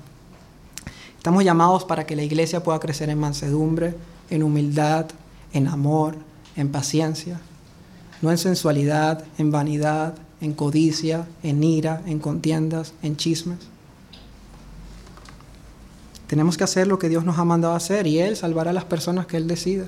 [1.22, 3.94] Estamos llamados para que la iglesia pueda crecer en mansedumbre,
[4.32, 5.06] en humildad,
[5.54, 6.16] en amor,
[6.56, 7.40] en paciencia,
[8.24, 13.60] no en sensualidad, en vanidad, en codicia, en ira, en contiendas, en chismes.
[16.26, 18.86] Tenemos que hacer lo que Dios nos ha mandado hacer y Él salvará a las
[18.86, 19.86] personas que Él decida.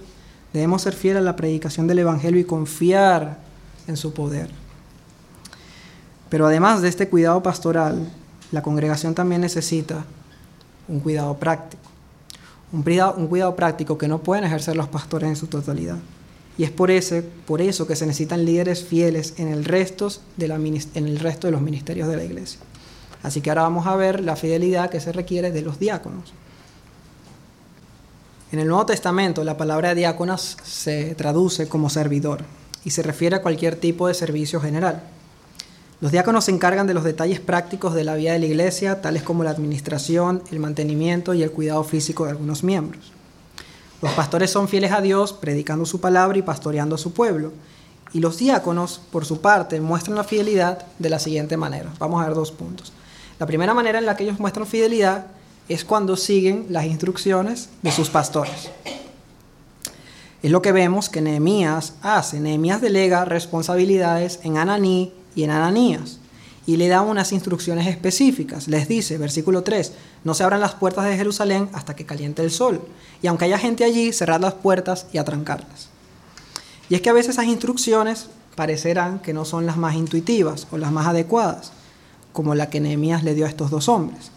[0.54, 3.40] Debemos ser fieles a la predicación del Evangelio y confiar
[3.88, 4.52] en su poder.
[6.30, 8.08] Pero además de este cuidado pastoral,
[8.52, 10.06] la congregación también necesita
[10.88, 11.84] un cuidado práctico.
[12.72, 15.98] Un cuidado, práctico que no pueden ejercer los pastores en su totalidad.
[16.58, 20.48] Y es por, ese, por eso que se necesitan líderes fieles en el, resto de
[20.48, 22.60] la, en el resto de los ministerios de la iglesia.
[23.22, 26.34] Así que ahora vamos a ver la fidelidad que se requiere de los diáconos.
[28.52, 32.42] En el Nuevo Testamento la palabra diáconas se traduce como servidor
[32.84, 35.02] y se refiere a cualquier tipo de servicio general.
[36.04, 39.24] Los diáconos se encargan de los detalles prácticos de la vida de la iglesia, tales
[39.24, 43.14] como la administración, el mantenimiento y el cuidado físico de algunos miembros.
[44.02, 47.54] Los pastores son fieles a Dios, predicando su palabra y pastoreando a su pueblo.
[48.12, 51.90] Y los diáconos, por su parte, muestran la fidelidad de la siguiente manera.
[52.00, 52.92] Vamos a ver dos puntos.
[53.40, 55.28] La primera manera en la que ellos muestran fidelidad
[55.70, 58.72] es cuando siguen las instrucciones de sus pastores.
[60.42, 62.42] Es lo que vemos que Nehemías hace.
[62.42, 66.20] Nehemías delega responsabilidades en Ananí y en Ananías
[66.66, 68.68] y le da unas instrucciones específicas.
[68.68, 72.52] Les dice, versículo 3, no se abran las puertas de Jerusalén hasta que caliente el
[72.52, 72.82] sol,
[73.22, 75.90] y aunque haya gente allí, cerrad las puertas y atrancarlas.
[76.90, 80.78] Y es que a veces esas instrucciones parecerán que no son las más intuitivas o
[80.78, 81.72] las más adecuadas,
[82.32, 84.32] como la que Nehemías le dio a estos dos hombres.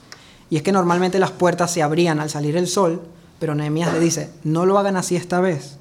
[0.50, 3.02] Y es que normalmente las puertas se abrían al salir el sol,
[3.38, 5.76] pero Nehemías le dice, no lo hagan así esta vez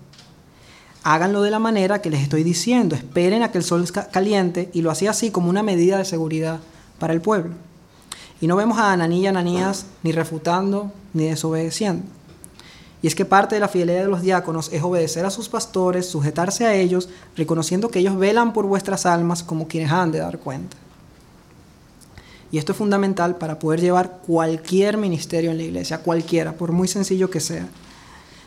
[1.05, 4.81] háganlo de la manera que les estoy diciendo, esperen a que el sol caliente y
[4.81, 6.59] lo hacía así como una medida de seguridad
[6.97, 7.53] para el pueblo.
[8.41, 12.03] Y no vemos a Ananí y Ananías ni refutando ni desobedeciendo.
[13.03, 16.09] Y es que parte de la fidelidad de los diáconos es obedecer a sus pastores,
[16.09, 20.39] sujetarse a ellos, reconociendo que ellos velan por vuestras almas como quienes han de dar
[20.39, 20.75] cuenta.
[22.51, 26.87] Y esto es fundamental para poder llevar cualquier ministerio en la iglesia, cualquiera, por muy
[26.87, 27.67] sencillo que sea.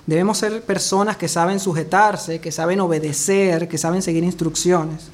[0.09, 5.09] Debemos ser personas que saben sujetarse, que saben obedecer, que saben seguir instrucciones.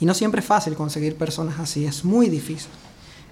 [0.00, 2.68] Y no siempre es fácil conseguir personas así, es muy difícil.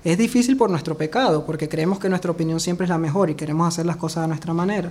[0.05, 3.35] Es difícil por nuestro pecado, porque creemos que nuestra opinión siempre es la mejor y
[3.35, 4.91] queremos hacer las cosas a nuestra manera.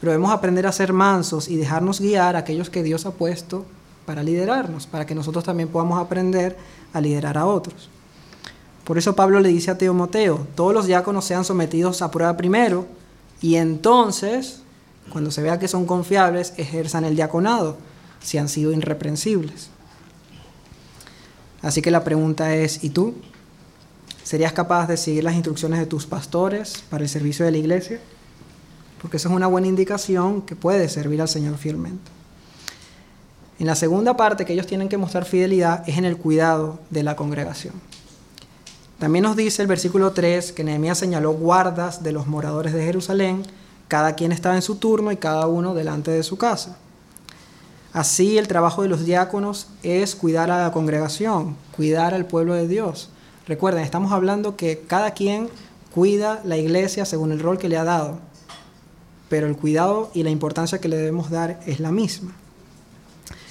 [0.00, 3.66] Pero debemos aprender a ser mansos y dejarnos guiar a aquellos que Dios ha puesto
[4.06, 6.56] para liderarnos, para que nosotros también podamos aprender
[6.94, 7.90] a liderar a otros.
[8.84, 12.86] Por eso Pablo le dice a Timoteo, todos los diáconos sean sometidos a prueba primero
[13.42, 14.62] y entonces
[15.10, 17.76] cuando se vea que son confiables, ejerzan el diaconado,
[18.22, 19.70] si han sido irreprensibles.
[21.62, 23.14] Así que la pregunta es, ¿y tú?
[24.22, 28.00] ¿Serías capaz de seguir las instrucciones de tus pastores para el servicio de la iglesia?
[29.00, 32.10] Porque eso es una buena indicación que puedes servir al Señor fielmente.
[33.58, 37.02] En la segunda parte que ellos tienen que mostrar fidelidad es en el cuidado de
[37.02, 37.74] la congregación.
[38.98, 43.42] También nos dice el versículo 3 que Nehemías señaló guardas de los moradores de Jerusalén
[43.90, 46.76] cada quien estaba en su turno y cada uno delante de su casa.
[47.92, 52.68] Así el trabajo de los diáconos es cuidar a la congregación, cuidar al pueblo de
[52.68, 53.10] Dios.
[53.48, 55.48] Recuerden, estamos hablando que cada quien
[55.92, 58.20] cuida la iglesia según el rol que le ha dado,
[59.28, 62.32] pero el cuidado y la importancia que le debemos dar es la misma.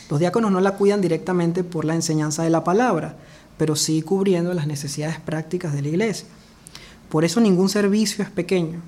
[0.09, 3.17] Los diáconos no la cuidan directamente por la enseñanza de la palabra,
[3.57, 6.29] pero sí cubriendo las necesidades prácticas de la iglesia.
[7.09, 8.81] Por eso ningún servicio es pequeño,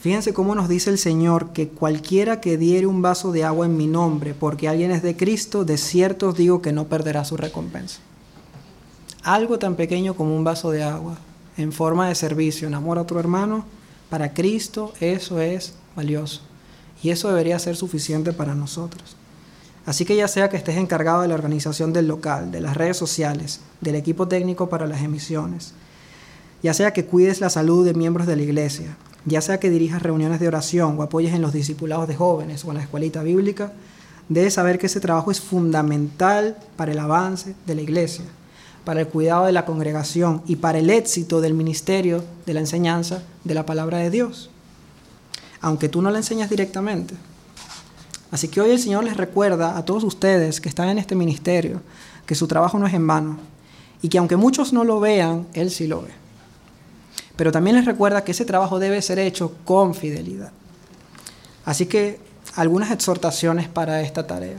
[0.00, 3.76] Fíjense cómo nos dice el Señor que cualquiera que diere un vaso de agua en
[3.76, 7.36] mi nombre, porque alguien es de Cristo, de cierto os digo que no perderá su
[7.36, 8.00] recompensa.
[9.22, 11.18] Algo tan pequeño como un vaso de agua,
[11.58, 13.66] en forma de servicio, en amor a otro hermano,
[14.08, 16.40] para Cristo eso es valioso.
[17.02, 19.16] Y eso debería ser suficiente para nosotros.
[19.84, 22.96] Así que ya sea que estés encargado de la organización del local, de las redes
[22.96, 25.74] sociales, del equipo técnico para las emisiones,
[26.62, 28.96] ya sea que cuides la salud de miembros de la iglesia,
[29.26, 32.68] ya sea que dirijas reuniones de oración o apoyes en los discipulados de jóvenes o
[32.68, 33.72] en la escuelita bíblica,
[34.28, 38.24] debes saber que ese trabajo es fundamental para el avance de la iglesia,
[38.84, 43.22] para el cuidado de la congregación y para el éxito del ministerio de la enseñanza
[43.44, 44.50] de la palabra de Dios,
[45.60, 47.14] aunque tú no la enseñas directamente.
[48.30, 51.82] Así que hoy el Señor les recuerda a todos ustedes que están en este ministerio
[52.24, 53.38] que su trabajo no es en vano
[54.00, 56.20] y que aunque muchos no lo vean, Él sí lo ve
[57.36, 60.52] pero también les recuerda que ese trabajo debe ser hecho con fidelidad.
[61.64, 62.20] Así que
[62.56, 64.58] algunas exhortaciones para esta tarea.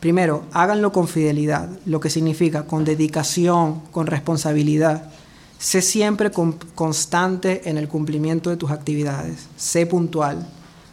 [0.00, 5.10] Primero, háganlo con fidelidad, lo que significa con dedicación, con responsabilidad.
[5.58, 9.48] Sé siempre constante en el cumplimiento de tus actividades.
[9.56, 10.46] Sé puntual.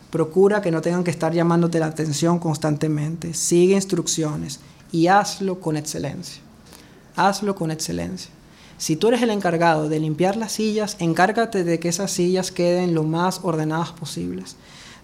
[0.09, 3.35] Procura que no tengan que estar llamándote la atención constantemente.
[3.35, 4.59] Sigue instrucciones
[4.91, 6.41] y hazlo con excelencia.
[7.15, 8.31] Hazlo con excelencia.
[8.77, 12.93] Si tú eres el encargado de limpiar las sillas, encárgate de que esas sillas queden
[12.93, 14.57] lo más ordenadas posibles.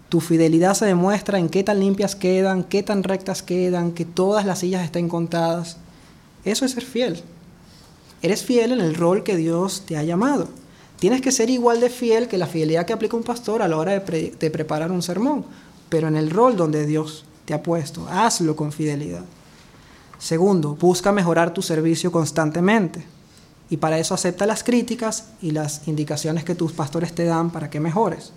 [0.09, 4.45] Tu fidelidad se demuestra en qué tan limpias quedan, qué tan rectas quedan, que todas
[4.45, 5.77] las sillas estén contadas.
[6.43, 7.21] Eso es ser fiel.
[8.21, 10.49] Eres fiel en el rol que Dios te ha llamado.
[10.99, 13.77] Tienes que ser igual de fiel que la fidelidad que aplica un pastor a la
[13.77, 15.45] hora de, de preparar un sermón,
[15.87, 18.05] pero en el rol donde Dios te ha puesto.
[18.09, 19.23] Hazlo con fidelidad.
[20.19, 23.03] Segundo, busca mejorar tu servicio constantemente.
[23.71, 27.69] Y para eso acepta las críticas y las indicaciones que tus pastores te dan para
[27.69, 28.33] que mejores.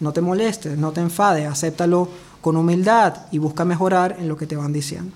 [0.00, 2.08] No te molestes, no te enfades, acéptalo
[2.40, 5.12] con humildad y busca mejorar en lo que te van diciendo.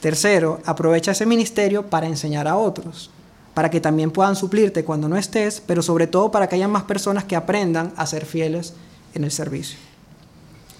[0.00, 3.10] Tercero, aprovecha ese ministerio para enseñar a otros,
[3.52, 6.84] para que también puedan suplirte cuando no estés, pero sobre todo para que haya más
[6.84, 8.72] personas que aprendan a ser fieles
[9.12, 9.78] en el servicio.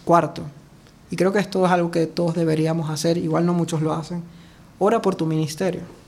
[0.06, 0.44] Cuarto,
[1.10, 4.22] y creo que esto es algo que todos deberíamos hacer, igual no muchos lo hacen,
[4.78, 6.01] ora por tu ministerio.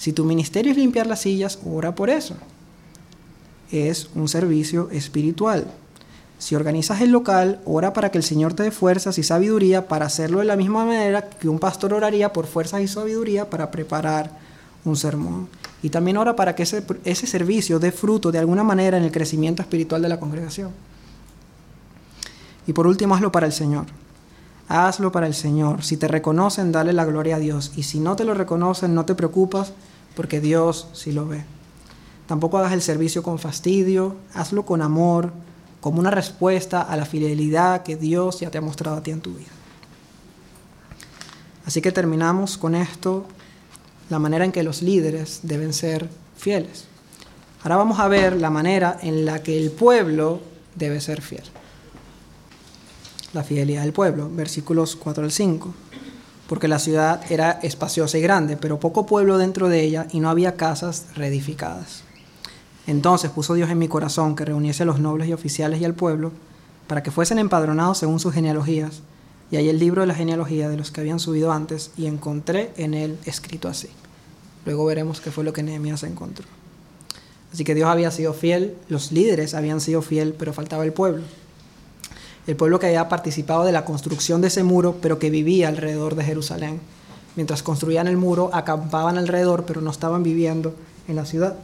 [0.00, 2.34] Si tu ministerio es limpiar las sillas, ora por eso.
[3.70, 5.66] Es un servicio espiritual.
[6.38, 10.06] Si organizas el local, ora para que el Señor te dé fuerzas y sabiduría para
[10.06, 14.38] hacerlo de la misma manera que un pastor oraría por fuerzas y sabiduría para preparar
[14.86, 15.50] un sermón.
[15.82, 19.12] Y también ora para que ese, ese servicio dé fruto de alguna manera en el
[19.12, 20.70] crecimiento espiritual de la congregación.
[22.66, 23.84] Y por último, hazlo para el Señor.
[24.66, 25.82] Hazlo para el Señor.
[25.82, 27.72] Si te reconocen, dale la gloria a Dios.
[27.76, 29.74] Y si no te lo reconocen, no te preocupas
[30.14, 31.44] porque Dios sí lo ve.
[32.26, 35.32] Tampoco hagas el servicio con fastidio, hazlo con amor,
[35.80, 39.20] como una respuesta a la fidelidad que Dios ya te ha mostrado a ti en
[39.20, 39.48] tu vida.
[41.66, 43.26] Así que terminamos con esto,
[44.08, 46.84] la manera en que los líderes deben ser fieles.
[47.62, 50.40] Ahora vamos a ver la manera en la que el pueblo
[50.74, 51.44] debe ser fiel.
[53.32, 55.74] La fidelidad del pueblo, versículos 4 al 5
[56.50, 60.28] porque la ciudad era espaciosa y grande, pero poco pueblo dentro de ella y no
[60.28, 62.02] había casas reedificadas.
[62.88, 65.94] Entonces puso Dios en mi corazón que reuniese a los nobles y oficiales y al
[65.94, 66.32] pueblo,
[66.88, 69.02] para que fuesen empadronados según sus genealogías,
[69.52, 72.72] y hay el libro de la genealogía de los que habían subido antes, y encontré
[72.76, 73.86] en él escrito así.
[74.64, 76.46] Luego veremos qué fue lo que Nehemías encontró.
[77.52, 81.22] Así que Dios había sido fiel, los líderes habían sido fiel, pero faltaba el pueblo
[82.50, 86.16] el pueblo que había participado de la construcción de ese muro, pero que vivía alrededor
[86.16, 86.80] de Jerusalén.
[87.36, 90.74] Mientras construían el muro, acampaban alrededor, pero no estaban viviendo
[91.06, 91.54] en la ciudad.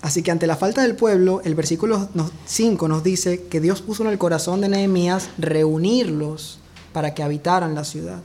[0.00, 2.08] Así que ante la falta del pueblo, el versículo
[2.46, 6.58] 5 nos dice que Dios puso en el corazón de Nehemías reunirlos
[6.94, 8.22] para que habitaran la ciudad.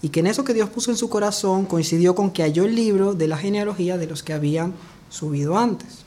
[0.00, 2.76] Y que en eso que Dios puso en su corazón coincidió con que halló el
[2.76, 4.74] libro de la genealogía de los que habían
[5.08, 6.05] subido antes.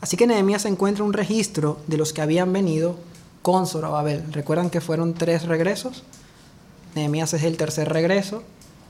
[0.00, 2.96] Así que Nehemías encuentra un registro de los que habían venido
[3.42, 4.32] con Zorobabel.
[4.32, 6.04] ¿Recuerdan que fueron tres regresos?
[6.94, 8.42] Nehemías es el tercer regreso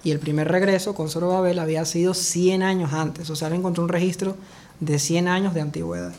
[0.02, 3.28] y el primer regreso con Zorobabel había sido 100 años antes.
[3.30, 4.36] O sea, él encontró un registro
[4.78, 6.12] de 100 años de antigüedad.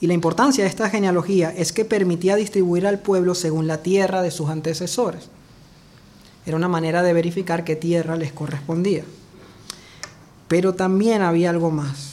[0.00, 4.22] Y la importancia de esta genealogía es que permitía distribuir al pueblo según la tierra
[4.22, 5.28] de sus antecesores.
[6.46, 9.04] Era una manera de verificar qué tierra les correspondía.
[10.48, 12.09] Pero también había algo más.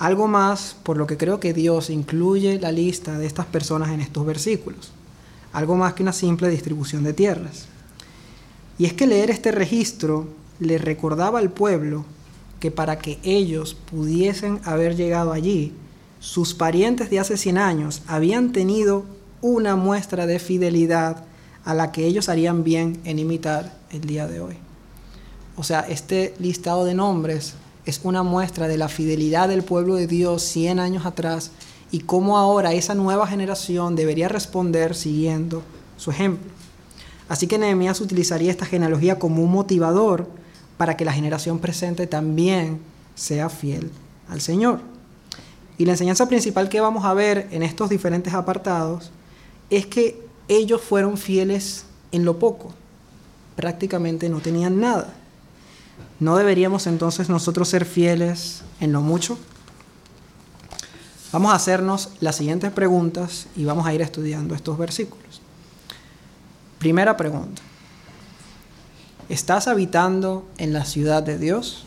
[0.00, 4.00] Algo más por lo que creo que Dios incluye la lista de estas personas en
[4.00, 4.92] estos versículos.
[5.52, 7.66] Algo más que una simple distribución de tierras.
[8.78, 10.26] Y es que leer este registro
[10.58, 12.06] le recordaba al pueblo
[12.60, 15.74] que para que ellos pudiesen haber llegado allí,
[16.18, 19.04] sus parientes de hace 100 años habían tenido
[19.42, 21.24] una muestra de fidelidad
[21.62, 24.56] a la que ellos harían bien en imitar el día de hoy.
[25.56, 27.52] O sea, este listado de nombres
[27.86, 31.52] es una muestra de la fidelidad del pueblo de Dios 100 años atrás
[31.90, 35.62] y cómo ahora esa nueva generación debería responder siguiendo
[35.96, 36.50] su ejemplo.
[37.28, 40.28] Así que Nehemías utilizaría esta genealogía como un motivador
[40.76, 42.80] para que la generación presente también
[43.14, 43.90] sea fiel
[44.28, 44.80] al Señor.
[45.78, 49.10] Y la enseñanza principal que vamos a ver en estos diferentes apartados
[49.70, 52.74] es que ellos fueron fieles en lo poco.
[53.56, 55.14] Prácticamente no tenían nada.
[56.20, 59.38] ¿No deberíamos entonces nosotros ser fieles en lo mucho?
[61.32, 65.40] Vamos a hacernos las siguientes preguntas y vamos a ir estudiando estos versículos.
[66.78, 67.62] Primera pregunta.
[69.30, 71.86] ¿Estás habitando en la ciudad de Dios?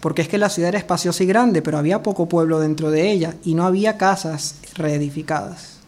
[0.00, 3.10] Porque es que la ciudad era espaciosa y grande, pero había poco pueblo dentro de
[3.10, 5.78] ella y no había casas reedificadas.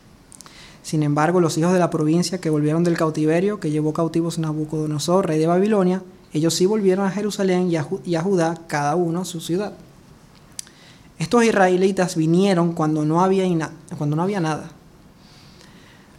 [0.83, 5.27] Sin embargo, los hijos de la provincia que volvieron del cautiverio, que llevó cautivos Nabucodonosor,
[5.27, 6.03] rey de Babilonia,
[6.33, 9.72] ellos sí volvieron a Jerusalén y a, Judá, cada uno a su ciudad.
[11.18, 13.45] Estos israelitas vinieron cuando no, había
[13.97, 14.70] cuando no había nada.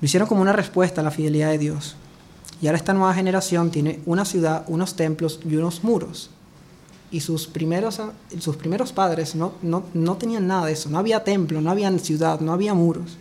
[0.01, 1.95] Lo hicieron como una respuesta a la fidelidad de Dios.
[2.62, 6.32] Y ahora esta nueva generación tiene una ciudad, unos templos y unos muros.
[7.12, 8.01] Y sus primeros,
[8.39, 10.89] sus primeros padres no, no, no tenían nada de eso.
[10.89, 13.18] No había templo, no había ciudad, no había muros.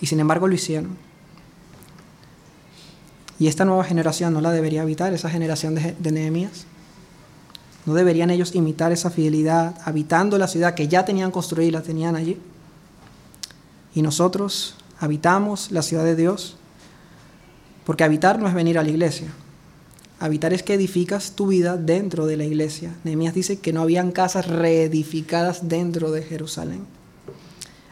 [0.00, 0.96] Y sin embargo lo hicieron.
[3.40, 6.66] Y esta nueva generación no la debería habitar, esa generación de, de Nehemías.
[7.86, 12.14] ¿No deberían ellos imitar esa fidelidad, habitando la ciudad que ya tenían construida, la tenían
[12.14, 12.38] allí?
[13.94, 16.56] Y nosotros habitamos la ciudad de Dios,
[17.84, 19.28] porque habitar no es venir a la iglesia.
[20.20, 22.94] Habitar es que edificas tu vida dentro de la iglesia.
[23.04, 26.84] Nehemías dice que no habían casas reedificadas dentro de Jerusalén.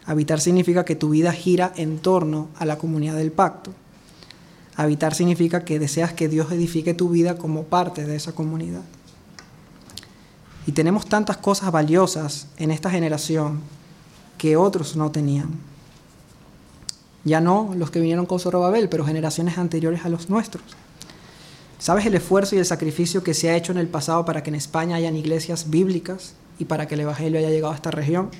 [0.05, 3.73] Habitar significa que tu vida gira en torno a la comunidad del pacto.
[4.79, 8.83] Habitar significa que deseas que Dios edifique tu vida como parte de esa comunidad.
[10.69, 13.59] Y tenemos tantas cosas valiosas en esta generación
[14.39, 15.49] que otros no tenían.
[17.25, 20.63] Ya no los que vinieron con Zorobabel, pero generaciones anteriores a los nuestros.
[21.81, 24.51] ¿Sabes el esfuerzo y el sacrificio que se ha hecho en el pasado para que
[24.51, 28.31] en España hayan iglesias bíblicas y para que el Evangelio haya llegado a esta región?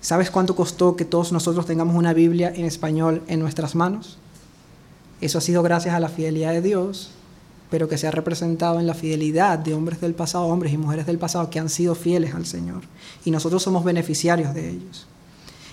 [0.00, 4.16] ¿Sabes cuánto costó que todos nosotros tengamos una Biblia en español en nuestras manos?
[5.22, 7.12] Eso ha sido gracias a la fidelidad de Dios
[7.72, 11.06] pero que se ha representado en la fidelidad de hombres del pasado, hombres y mujeres
[11.06, 12.82] del pasado que han sido fieles al Señor.
[13.24, 15.06] Y nosotros somos beneficiarios de ellos.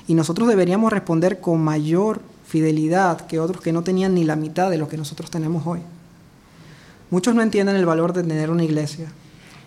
[0.07, 4.69] Y nosotros deberíamos responder con mayor fidelidad que otros que no tenían ni la mitad
[4.69, 5.81] de lo que nosotros tenemos hoy.
[7.09, 9.11] Muchos no entienden el valor de tener una iglesia,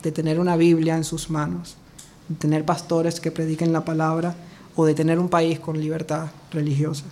[0.03, 1.77] de tener una Biblia en sus manos,
[2.31, 4.35] de tener pastores que prediquen la palabra
[4.75, 7.05] o de tener un país con libertad religiosa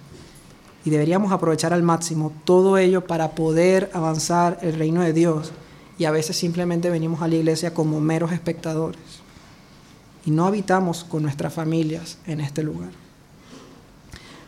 [0.85, 5.53] y deberíamos aprovechar al máximo todo ello para poder avanzar el reino de Dios.
[5.99, 9.21] Y a veces simplemente venimos a la iglesia como meros espectadores
[10.25, 12.91] y no habitamos con nuestras familias en este lugar.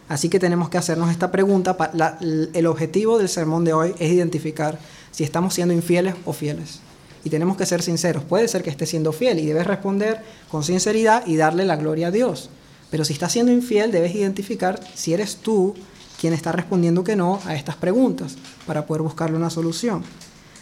[0.08, 1.76] Así que tenemos que hacernos esta pregunta.
[2.22, 4.78] el objetivo del sermón de hoy es identificar
[5.10, 6.80] si estamos siendo infieles o fieles.
[7.24, 8.24] Y tenemos que ser sinceros.
[8.24, 12.08] Puede ser que esté siendo fiel y debes responder con sinceridad y darle la gloria
[12.08, 12.50] a Dios.
[12.90, 15.74] Pero si estás siendo infiel, debes identificar si eres tú
[16.22, 20.04] quien está respondiendo que no a estas preguntas para poder buscarle una solución.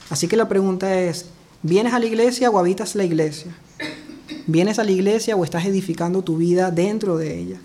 [0.09, 1.27] Así que la pregunta es,
[1.63, 3.55] ¿vienes a la iglesia o habitas la iglesia?
[4.47, 7.61] ¿Vienes a la iglesia o estás edificando tu vida dentro de ella?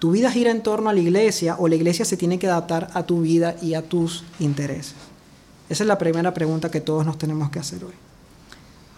[0.00, 2.90] ¿Tu vida gira en torno a la iglesia o la iglesia se tiene que adaptar
[2.92, 4.96] a tu vida y a tus intereses?
[5.68, 7.94] Esa es la primera pregunta que todos nos tenemos que hacer hoy.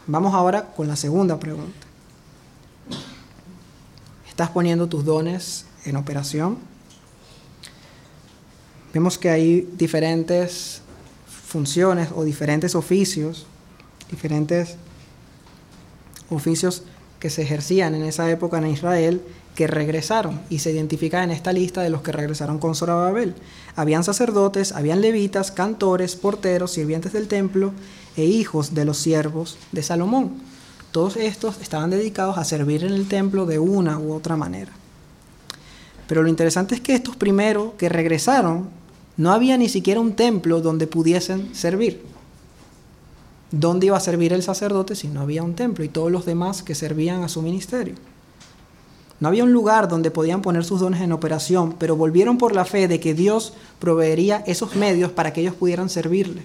[0.07, 1.87] Vamos ahora con la segunda pregunta.
[4.27, 6.78] ¿Estás poniendo tus dones en operación?
[8.93, 10.83] Vemos que hay diferentes
[11.27, 13.47] funciones o diferentes oficios,
[14.11, 14.77] diferentes
[16.31, 16.83] oficios
[17.21, 19.21] que se ejercían en esa época en Israel
[19.55, 23.35] que regresaron y se identifican en esta lista de los que regresaron con Zorobabel.
[23.75, 27.73] Habían sacerdotes, habían levitas, cantores, porteros, sirvientes del templo
[28.17, 30.35] e hijos de los siervos de Salomón.
[30.93, 34.71] Todos estos estaban dedicados a servir en el templo de una u otra manera.
[36.07, 38.71] Pero lo interesante es que estos primeros que regresaron,
[39.19, 42.01] no había ni siquiera un templo donde pudiesen servir.
[43.51, 46.63] ¿Dónde iba a servir el sacerdote si no había un templo y todos los demás
[46.63, 47.97] que servían a su ministerio?
[49.19, 52.65] No había un lugar donde podían poner sus dones en operación, pero volvieron por la
[52.65, 56.45] fe de que Dios proveería esos medios para que ellos pudieran servirle.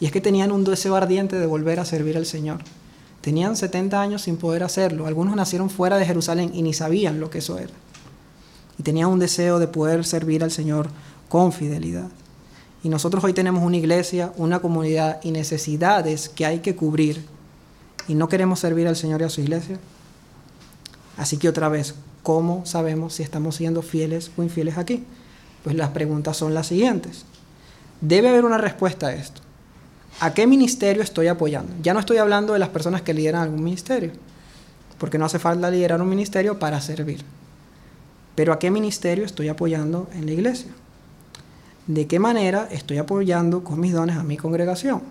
[0.00, 2.60] Y es que tenían un deseo ardiente de volver a servir al Señor.
[3.20, 5.06] Tenían 70 años sin poder hacerlo.
[5.06, 7.74] Algunos nacieron fuera de Jerusalén y ni sabían lo que eso era
[8.78, 10.88] y tenía un deseo de poder servir al Señor
[11.28, 12.08] con fidelidad.
[12.82, 17.24] Y nosotros hoy tenemos una iglesia, una comunidad y necesidades que hay que cubrir
[18.08, 19.78] y no queremos servir al Señor y a su iglesia.
[21.16, 25.04] Así que otra vez, ¿cómo sabemos si estamos siendo fieles o infieles aquí?
[25.64, 27.24] Pues las preguntas son las siguientes.
[28.00, 29.40] Debe haber una respuesta a esto.
[30.20, 31.72] ¿A qué ministerio estoy apoyando?
[31.82, 34.12] Ya no estoy hablando de las personas que lideran algún ministerio,
[34.98, 37.22] porque no hace falta liderar un ministerio para servir.
[38.34, 40.70] Pero ¿a qué ministerio estoy apoyando en la iglesia?
[41.86, 45.02] ¿De qué manera estoy apoyando con mis dones a mi congregación?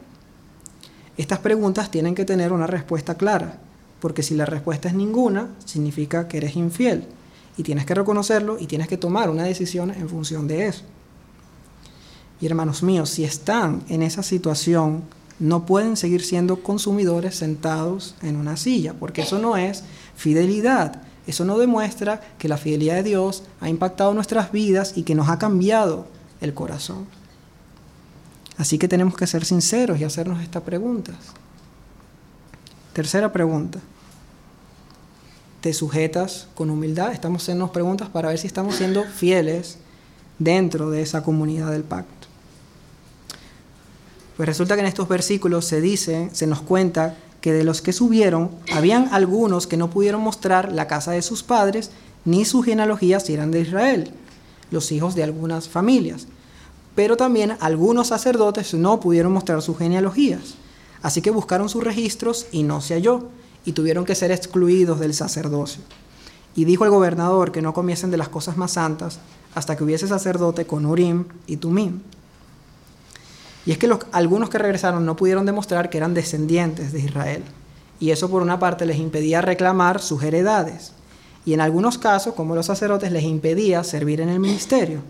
[1.18, 3.60] Estas preguntas tienen que tener una respuesta clara,
[4.02, 7.06] porque si la respuesta es ninguna, significa que eres infiel
[7.58, 10.84] y tienes que reconocerlo y tienes que tomar una decisión en función de eso.
[12.42, 15.04] Y hermanos míos, si están en esa situación,
[15.40, 19.86] no pueden seguir siendo consumidores sentados en una silla, porque eso no es
[20.18, 21.02] fidelidad.
[21.26, 25.30] Eso no demuestra que la fidelidad de Dios ha impactado nuestras vidas y que nos
[25.30, 26.14] ha cambiado
[26.46, 27.06] el corazón.
[28.58, 31.16] Así que tenemos que ser sinceros y hacernos estas preguntas.
[32.94, 33.80] Tercera pregunta.
[35.60, 37.12] ¿Te sujetas con humildad?
[37.12, 39.78] Estamos haciendo preguntas para ver si estamos siendo fieles
[40.40, 42.28] dentro de esa comunidad del pacto.
[44.38, 47.94] Pues resulta que en estos versículos se dice, se nos cuenta que de los que
[47.94, 51.92] subieron, habían algunos que no pudieron mostrar la casa de sus padres,
[52.26, 54.12] ni su genealogía si eran de Israel,
[54.72, 56.28] los hijos de algunas familias.
[56.96, 60.56] Pero también algunos sacerdotes no pudieron mostrar sus genealogías.
[61.02, 63.30] Así que buscaron sus registros y no se halló,
[63.66, 65.82] y tuvieron que ser excluidos del sacerdocio.
[66.56, 69.20] Y dijo el gobernador que no comiesen de las cosas más santas
[69.56, 72.02] hasta que hubiese sacerdote con Urim y Tumim.
[73.66, 77.44] Y es que algunos que regresaron no pudieron demostrar que eran descendientes de Israel.
[78.00, 80.94] Y eso por una parte les impedía reclamar sus heredades.
[81.46, 85.02] Y en algunos casos, como los sacerdotes, les impedía servir en el ministerio.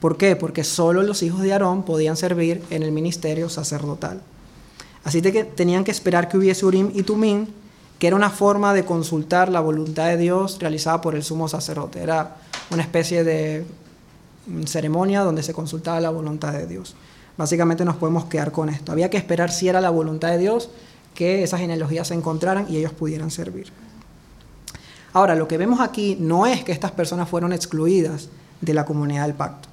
[0.00, 0.36] ¿Por qué?
[0.36, 4.20] Porque solo los hijos de Aarón podían servir en el ministerio sacerdotal.
[5.04, 7.46] Así que tenían que esperar que hubiese Urim y Tumim,
[7.98, 12.00] que era una forma de consultar la voluntad de Dios realizada por el sumo sacerdote.
[12.00, 12.36] Era
[12.70, 13.64] una especie de
[14.66, 16.94] ceremonia donde se consultaba la voluntad de Dios.
[17.36, 18.92] Básicamente nos podemos quedar con esto.
[18.92, 20.70] Había que esperar si era la voluntad de Dios
[21.14, 23.72] que esas genealogías se encontraran y ellos pudieran servir.
[25.12, 28.28] Ahora, lo que vemos aquí no es que estas personas fueron excluidas
[28.60, 29.67] de la comunidad del pacto.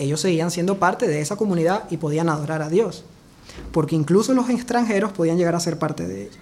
[0.00, 3.04] Ellos seguían siendo parte de esa comunidad y podían adorar a Dios,
[3.70, 6.38] porque incluso los extranjeros podían llegar a ser parte de ella.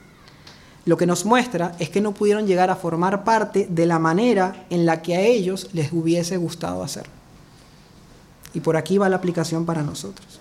[0.86, 4.64] Lo que nos muestra es que no pudieron llegar a formar parte de la manera
[4.70, 7.12] en la que a ellos les hubiese gustado hacerlo.
[8.54, 10.40] Y por aquí va la aplicación para nosotros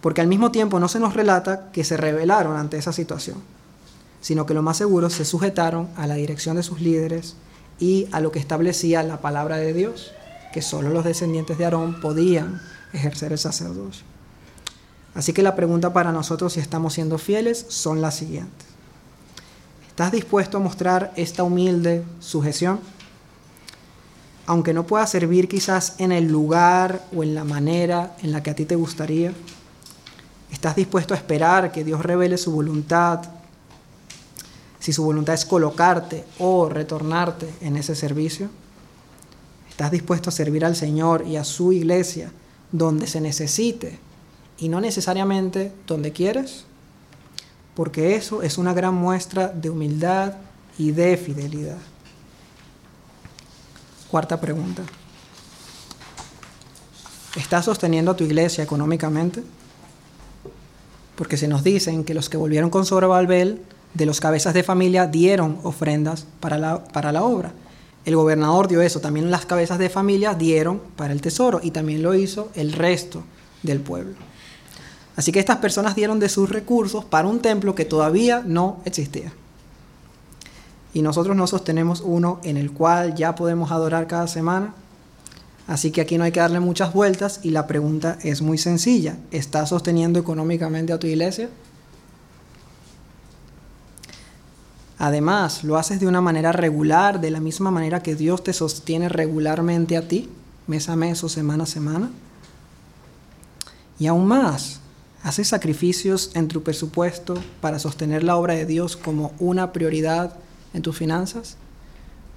[0.00, 3.38] porque al mismo tiempo no se nos relata que se rebelaron ante esa situación,
[4.20, 7.34] sino que lo más seguro se sujetaron a la dirección de sus líderes
[7.80, 10.12] y a lo que establecía la palabra de Dios,
[10.52, 12.60] que solo los descendientes de Aarón podían
[12.92, 14.04] ejercer el sacerdocio.
[15.14, 18.66] Así que la pregunta para nosotros si estamos siendo fieles son las siguientes.
[19.88, 22.80] ¿Estás dispuesto a mostrar esta humilde sujeción?
[24.46, 28.50] Aunque no pueda servir quizás en el lugar o en la manera en la que
[28.50, 29.32] a ti te gustaría,
[30.50, 33.20] ¿Estás dispuesto a esperar que Dios revele su voluntad?
[34.80, 38.48] Si su voluntad es colocarte o retornarte en ese servicio.
[39.78, 42.32] ¿Estás dispuesto a servir al Señor y a su iglesia
[42.72, 44.00] donde se necesite
[44.58, 46.64] y no necesariamente donde quieres?
[47.76, 50.34] Porque eso es una gran muestra de humildad
[50.78, 51.78] y de fidelidad.
[54.10, 54.82] Cuarta pregunta.
[57.36, 59.44] ¿Estás sosteniendo a tu iglesia económicamente?
[61.14, 63.62] porque se nos dicen que los que volvieron con Zorobabel,
[63.94, 67.52] de los cabezas de familia, dieron ofrendas para la, para la obra.
[68.08, 72.02] El gobernador dio eso, también las cabezas de familia dieron para el tesoro y también
[72.02, 73.22] lo hizo el resto
[73.62, 74.14] del pueblo.
[75.14, 79.30] Así que estas personas dieron de sus recursos para un templo que todavía no existía.
[80.94, 84.72] Y nosotros nos sostenemos uno en el cual ya podemos adorar cada semana
[85.68, 89.18] Así que aquí no hay que darle muchas vueltas y la pregunta es muy sencilla.
[89.30, 91.50] ¿Estás sosteniendo económicamente a tu iglesia?
[94.98, 99.08] Además, lo haces de una manera regular, de la misma manera que Dios te sostiene
[99.08, 100.28] regularmente a ti,
[100.66, 102.10] mes a mes o semana a semana.
[104.00, 104.80] Y aún más,
[105.22, 110.34] haces sacrificios en tu presupuesto para sostener la obra de Dios como una prioridad
[110.74, 111.56] en tus finanzas,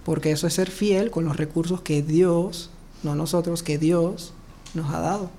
[0.05, 2.69] porque eso es ser fiel con los recursos que Dios
[3.03, 4.33] no nosotros, que Dios
[4.75, 5.29] nos ha dado.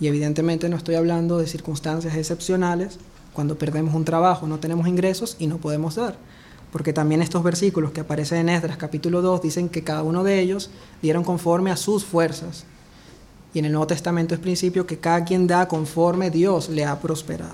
[0.00, 2.98] Y evidentemente no estoy hablando de circunstancias excepcionales
[3.36, 6.16] cuando perdemos un trabajo, no tenemos ingresos y no podemos dar.
[6.72, 10.40] Porque también estos versículos que aparecen en Esdras capítulo 2 dicen que cada uno de
[10.40, 10.70] ellos
[11.02, 12.64] dieron conforme a sus fuerzas.
[13.52, 16.98] Y en el Nuevo Testamento es principio que cada quien da conforme Dios le ha
[16.98, 17.52] prosperado.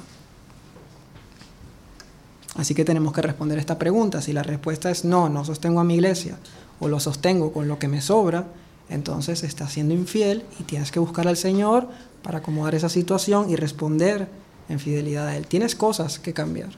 [2.54, 4.22] Así que tenemos que responder esta pregunta.
[4.22, 6.38] Si la respuesta es no, no sostengo a mi iglesia,
[6.78, 8.46] o lo sostengo con lo que me sobra,
[8.88, 11.88] entonces estás siendo infiel y tienes que buscar al Señor
[12.22, 14.28] para acomodar esa situación y responder
[14.68, 15.46] en fidelidad a Él.
[15.46, 16.70] Tienes cosas que cambiar.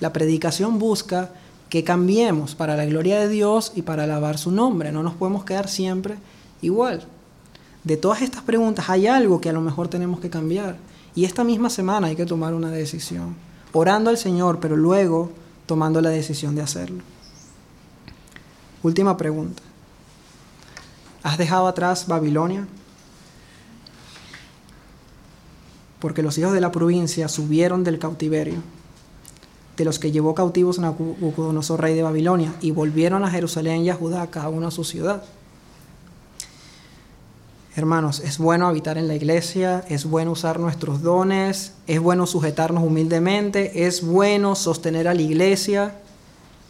[0.00, 1.30] La predicación busca
[1.68, 4.92] que cambiemos para la gloria de Dios y para alabar su nombre.
[4.92, 6.16] No nos podemos quedar siempre
[6.62, 7.06] igual.
[7.84, 10.76] De todas estas preguntas hay algo que a lo mejor tenemos que cambiar.
[11.14, 13.36] Y esta misma semana hay que tomar una decisión.
[13.72, 15.30] Orando al Señor, pero luego
[15.66, 17.02] tomando la decisión de hacerlo.
[18.82, 19.62] Última pregunta.
[21.22, 22.66] ¿Has dejado atrás Babilonia?
[26.00, 28.62] Porque los hijos de la provincia subieron del cautiverio,
[29.76, 33.94] de los que llevó cautivos Nabucodonosor, rey de Babilonia, y volvieron a Jerusalén y a
[33.94, 35.22] Judá, cada uno a su ciudad.
[37.76, 42.82] Hermanos, es bueno habitar en la iglesia, es bueno usar nuestros dones, es bueno sujetarnos
[42.82, 45.94] humildemente, es bueno sostener a la iglesia,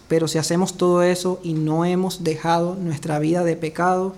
[0.09, 4.15] pero si hacemos todo eso y no hemos dejado nuestra vida de pecado,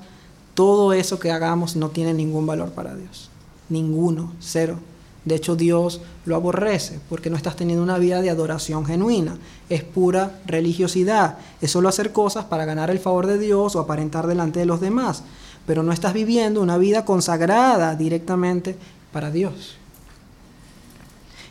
[0.55, 3.31] todo eso que hagamos no tiene ningún valor para Dios.
[3.69, 4.79] Ninguno, cero.
[5.25, 9.39] De hecho, Dios lo aborrece porque no estás teniendo una vida de adoración genuina.
[9.69, 11.39] Es pura religiosidad.
[11.61, 14.81] Es solo hacer cosas para ganar el favor de Dios o aparentar delante de los
[14.81, 15.23] demás.
[15.67, 18.77] Pero no estás viviendo una vida consagrada directamente
[19.13, 19.77] para Dios.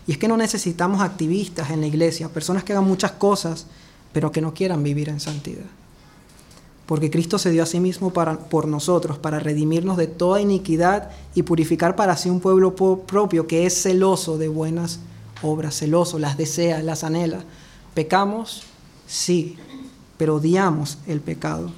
[0.06, 3.68] Y es que no necesitamos activistas en la iglesia, personas que hagan muchas cosas,
[4.12, 5.81] pero que no quieran vivir en santidad
[6.92, 11.10] porque Cristo se dio a sí mismo para, por nosotros, para redimirnos de toda iniquidad
[11.34, 15.00] y purificar para sí un pueblo propio que es celoso de buenas
[15.42, 17.46] obras, celoso, las desea, las anhela.
[17.94, 18.64] ¿Pecamos?
[19.08, 19.56] Sí,
[20.18, 21.72] pero odiamos el pecado.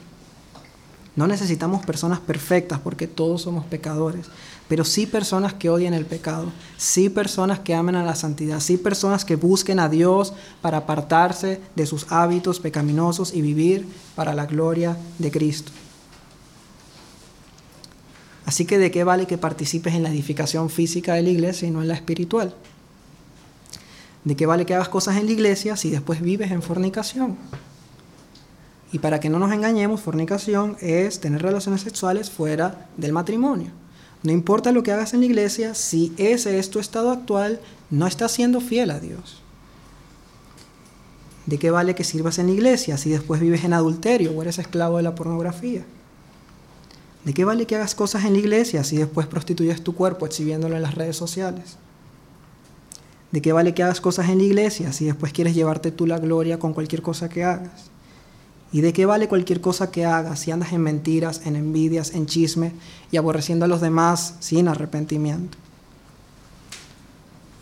[1.15, 4.25] No necesitamos personas perfectas porque todos somos pecadores,
[4.73, 8.77] pero sí personas que odien el pecado, sí personas que amen a la santidad, sí
[8.77, 14.47] personas que busquen a Dios para apartarse de sus hábitos pecaminosos y vivir para la
[14.47, 15.71] gloria de Cristo.
[18.47, 21.71] Así que de qué vale que participes en la edificación física de la iglesia y
[21.71, 22.55] no en la espiritual?
[24.23, 27.37] ¿De qué vale que hagas cosas en la iglesia si después vives en fornicación?
[28.91, 33.82] Y para que no nos engañemos, fornicación es tener relaciones sexuales fuera del matrimonio.
[34.23, 37.59] No importa lo que hagas en la iglesia, si ese es tu estado actual,
[37.89, 39.41] no estás siendo fiel a Dios.
[41.45, 44.59] ¿De qué vale que sirvas en la iglesia si después vives en adulterio o eres
[44.59, 45.83] esclavo de la pornografía?
[47.25, 50.77] ¿De qué vale que hagas cosas en la iglesia si después prostituyes tu cuerpo exhibiéndolo
[50.77, 51.77] en las redes sociales?
[53.31, 56.19] ¿De qué vale que hagas cosas en la iglesia si después quieres llevarte tú la
[56.19, 57.92] gloria con cualquier cosa que hagas?
[58.73, 62.25] ¿Y de qué vale cualquier cosa que hagas si andas en mentiras, en envidias, en
[62.25, 62.71] chisme
[63.11, 65.59] y aborreciendo a los demás sin arrepentimiento?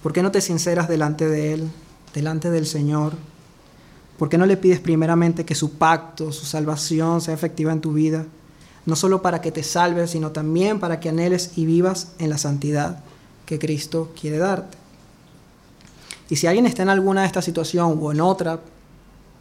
[0.02, 1.70] ¿Por qué no te sinceras delante de Él,
[2.14, 3.14] delante del Señor?
[4.18, 7.92] ¿Por qué no le pides primeramente que su pacto, su salvación sea efectiva en tu
[7.92, 8.26] vida?
[8.86, 12.38] No solo para que te salves, sino también para que anheles y vivas en la
[12.38, 13.04] santidad
[13.46, 14.78] que Cristo quiere darte.
[16.30, 18.62] Y si alguien está en alguna de estas situaciones o en otra,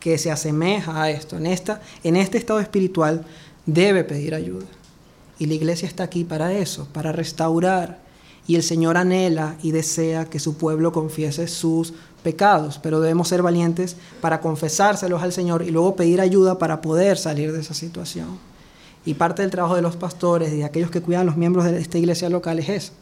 [0.00, 3.24] que se asemeja a esto, en, esta, en este estado espiritual,
[3.66, 4.66] debe pedir ayuda.
[5.38, 8.00] Y la iglesia está aquí para eso, para restaurar.
[8.46, 11.92] Y el Señor anhela y desea que su pueblo confiese sus
[12.22, 17.16] pecados, pero debemos ser valientes para confesárselos al Señor y luego pedir ayuda para poder
[17.16, 18.38] salir de esa situación.
[19.04, 21.64] Y parte del trabajo de los pastores y de aquellos que cuidan a los miembros
[21.64, 22.92] de esta iglesia local es eso.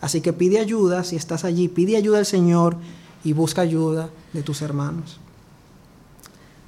[0.00, 2.76] Así que pide ayuda si estás allí, pide ayuda al Señor
[3.24, 5.20] y busca ayuda de tus hermanos.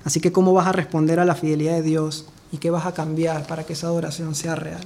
[0.04, 2.92] Así que ¿cómo vas a responder a la fidelidad de Dios y qué vas a
[2.94, 4.84] cambiar para que esa adoración sea real?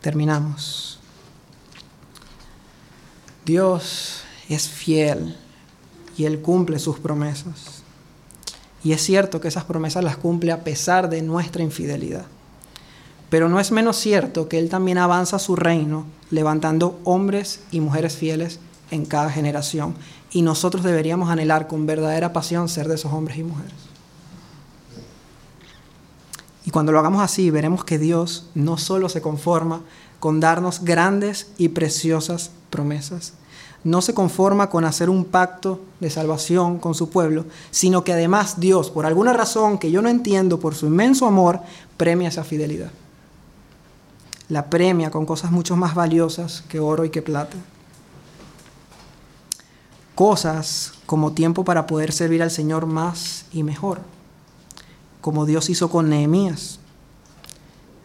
[0.00, 1.00] Terminamos.
[3.44, 5.36] Dios es fiel
[6.16, 7.82] y Él cumple sus promesas.
[8.84, 12.26] Y es cierto que esas promesas las cumple a pesar de nuestra infidelidad.
[13.30, 18.16] Pero no es menos cierto que Él también avanza su reino levantando hombres y mujeres
[18.16, 18.60] fieles
[18.90, 19.94] en cada generación
[20.34, 23.72] y nosotros deberíamos anhelar con verdadera pasión ser de esos hombres y mujeres.
[26.66, 29.82] Y cuando lo hagamos así, veremos que Dios no solo se conforma
[30.18, 33.34] con darnos grandes y preciosas promesas,
[33.84, 38.58] no se conforma con hacer un pacto de salvación con su pueblo, sino que además
[38.58, 41.60] Dios, por alguna razón que yo no entiendo, por su inmenso amor,
[41.96, 42.90] premia esa fidelidad.
[44.48, 47.56] La premia con cosas mucho más valiosas que oro y que plata
[50.14, 54.00] cosas como tiempo para poder servir al Señor más y mejor,
[55.20, 56.78] como Dios hizo con Nehemías.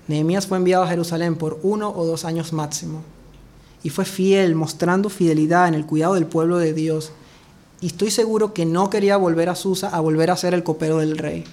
[0.07, 3.03] Nehemías fue enviado a Jerusalén por uno o dos años máximo
[3.83, 7.11] y fue fiel, mostrando fidelidad en el cuidado del pueblo de Dios.
[7.81, 10.97] Y estoy seguro que no quería volver a Susa a volver a ser el copero
[10.97, 11.45] del rey.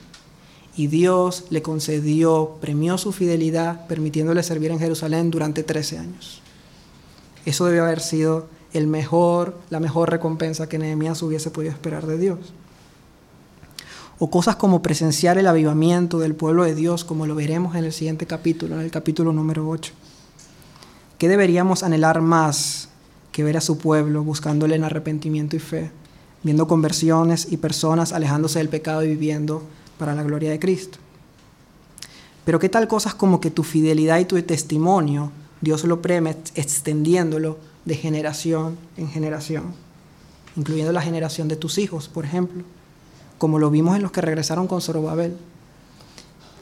[0.76, 6.42] Y Dios le concedió, premió su fidelidad, permitiéndole servir en Jerusalén durante 13 años.
[7.44, 12.18] Eso debió haber sido el mejor, la mejor recompensa que Nehemías hubiese podido esperar de
[12.18, 12.38] Dios.
[14.18, 17.92] O cosas como presenciar el avivamiento del pueblo de Dios, como lo veremos en el
[17.92, 19.92] siguiente capítulo, en el capítulo número 8.
[21.18, 22.88] ¿Qué deberíamos anhelar más
[23.32, 25.90] que ver a su pueblo buscándole en arrepentimiento y fe,
[26.42, 29.62] viendo conversiones y personas alejándose del pecado y viviendo
[29.98, 30.98] para la gloria de Cristo?
[32.46, 37.58] Pero ¿qué tal cosas como que tu fidelidad y tu testimonio, Dios lo premia extendiéndolo
[37.86, 39.72] de generación en generación,
[40.56, 42.62] incluyendo la generación de tus hijos, por ejemplo,
[43.38, 45.36] como lo vimos en los que regresaron con Zorobabel.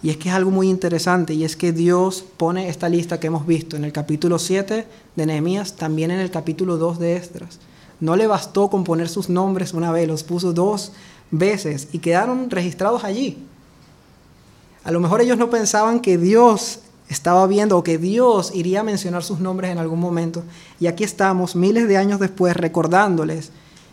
[0.02, 3.28] Y es que es algo muy interesante y es que Dios pone esta lista que
[3.28, 7.58] hemos visto en el capítulo 7 de Nehemías, también en el capítulo 2 de Esdras.
[8.00, 10.92] No le bastó con poner sus nombres una vez, los puso dos
[11.30, 13.38] veces y quedaron registrados allí.
[14.82, 16.80] A lo mejor ellos no pensaban que Dios
[17.14, 20.42] estaba viendo o que Dios iría a mencionar sus nombres en algún momento.
[20.80, 23.50] Y aquí estamos, miles de años después, recordándoles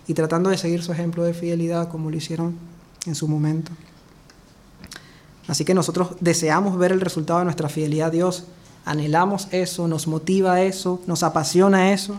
[0.07, 2.55] y tratando de seguir su ejemplo de fidelidad como lo hicieron
[3.05, 3.72] en su momento.
[5.47, 8.45] Así que nosotros deseamos ver el resultado de nuestra fidelidad a Dios,
[8.86, 12.15] anhelamos eso, nos motiva eso, nos apasiona eso.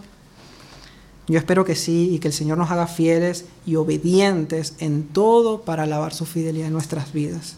[1.28, 5.62] Yo espero que sí y que el Señor nos haga fieles y obedientes en todo
[5.62, 7.57] para alabar su fidelidad en nuestras vidas.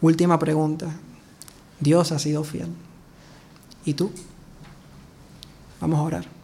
[0.00, 0.94] Última pregunta.
[1.80, 2.68] Dios ha sido fiel.
[3.84, 4.12] ¿Y tú?
[5.80, 6.39] Vamos a orar.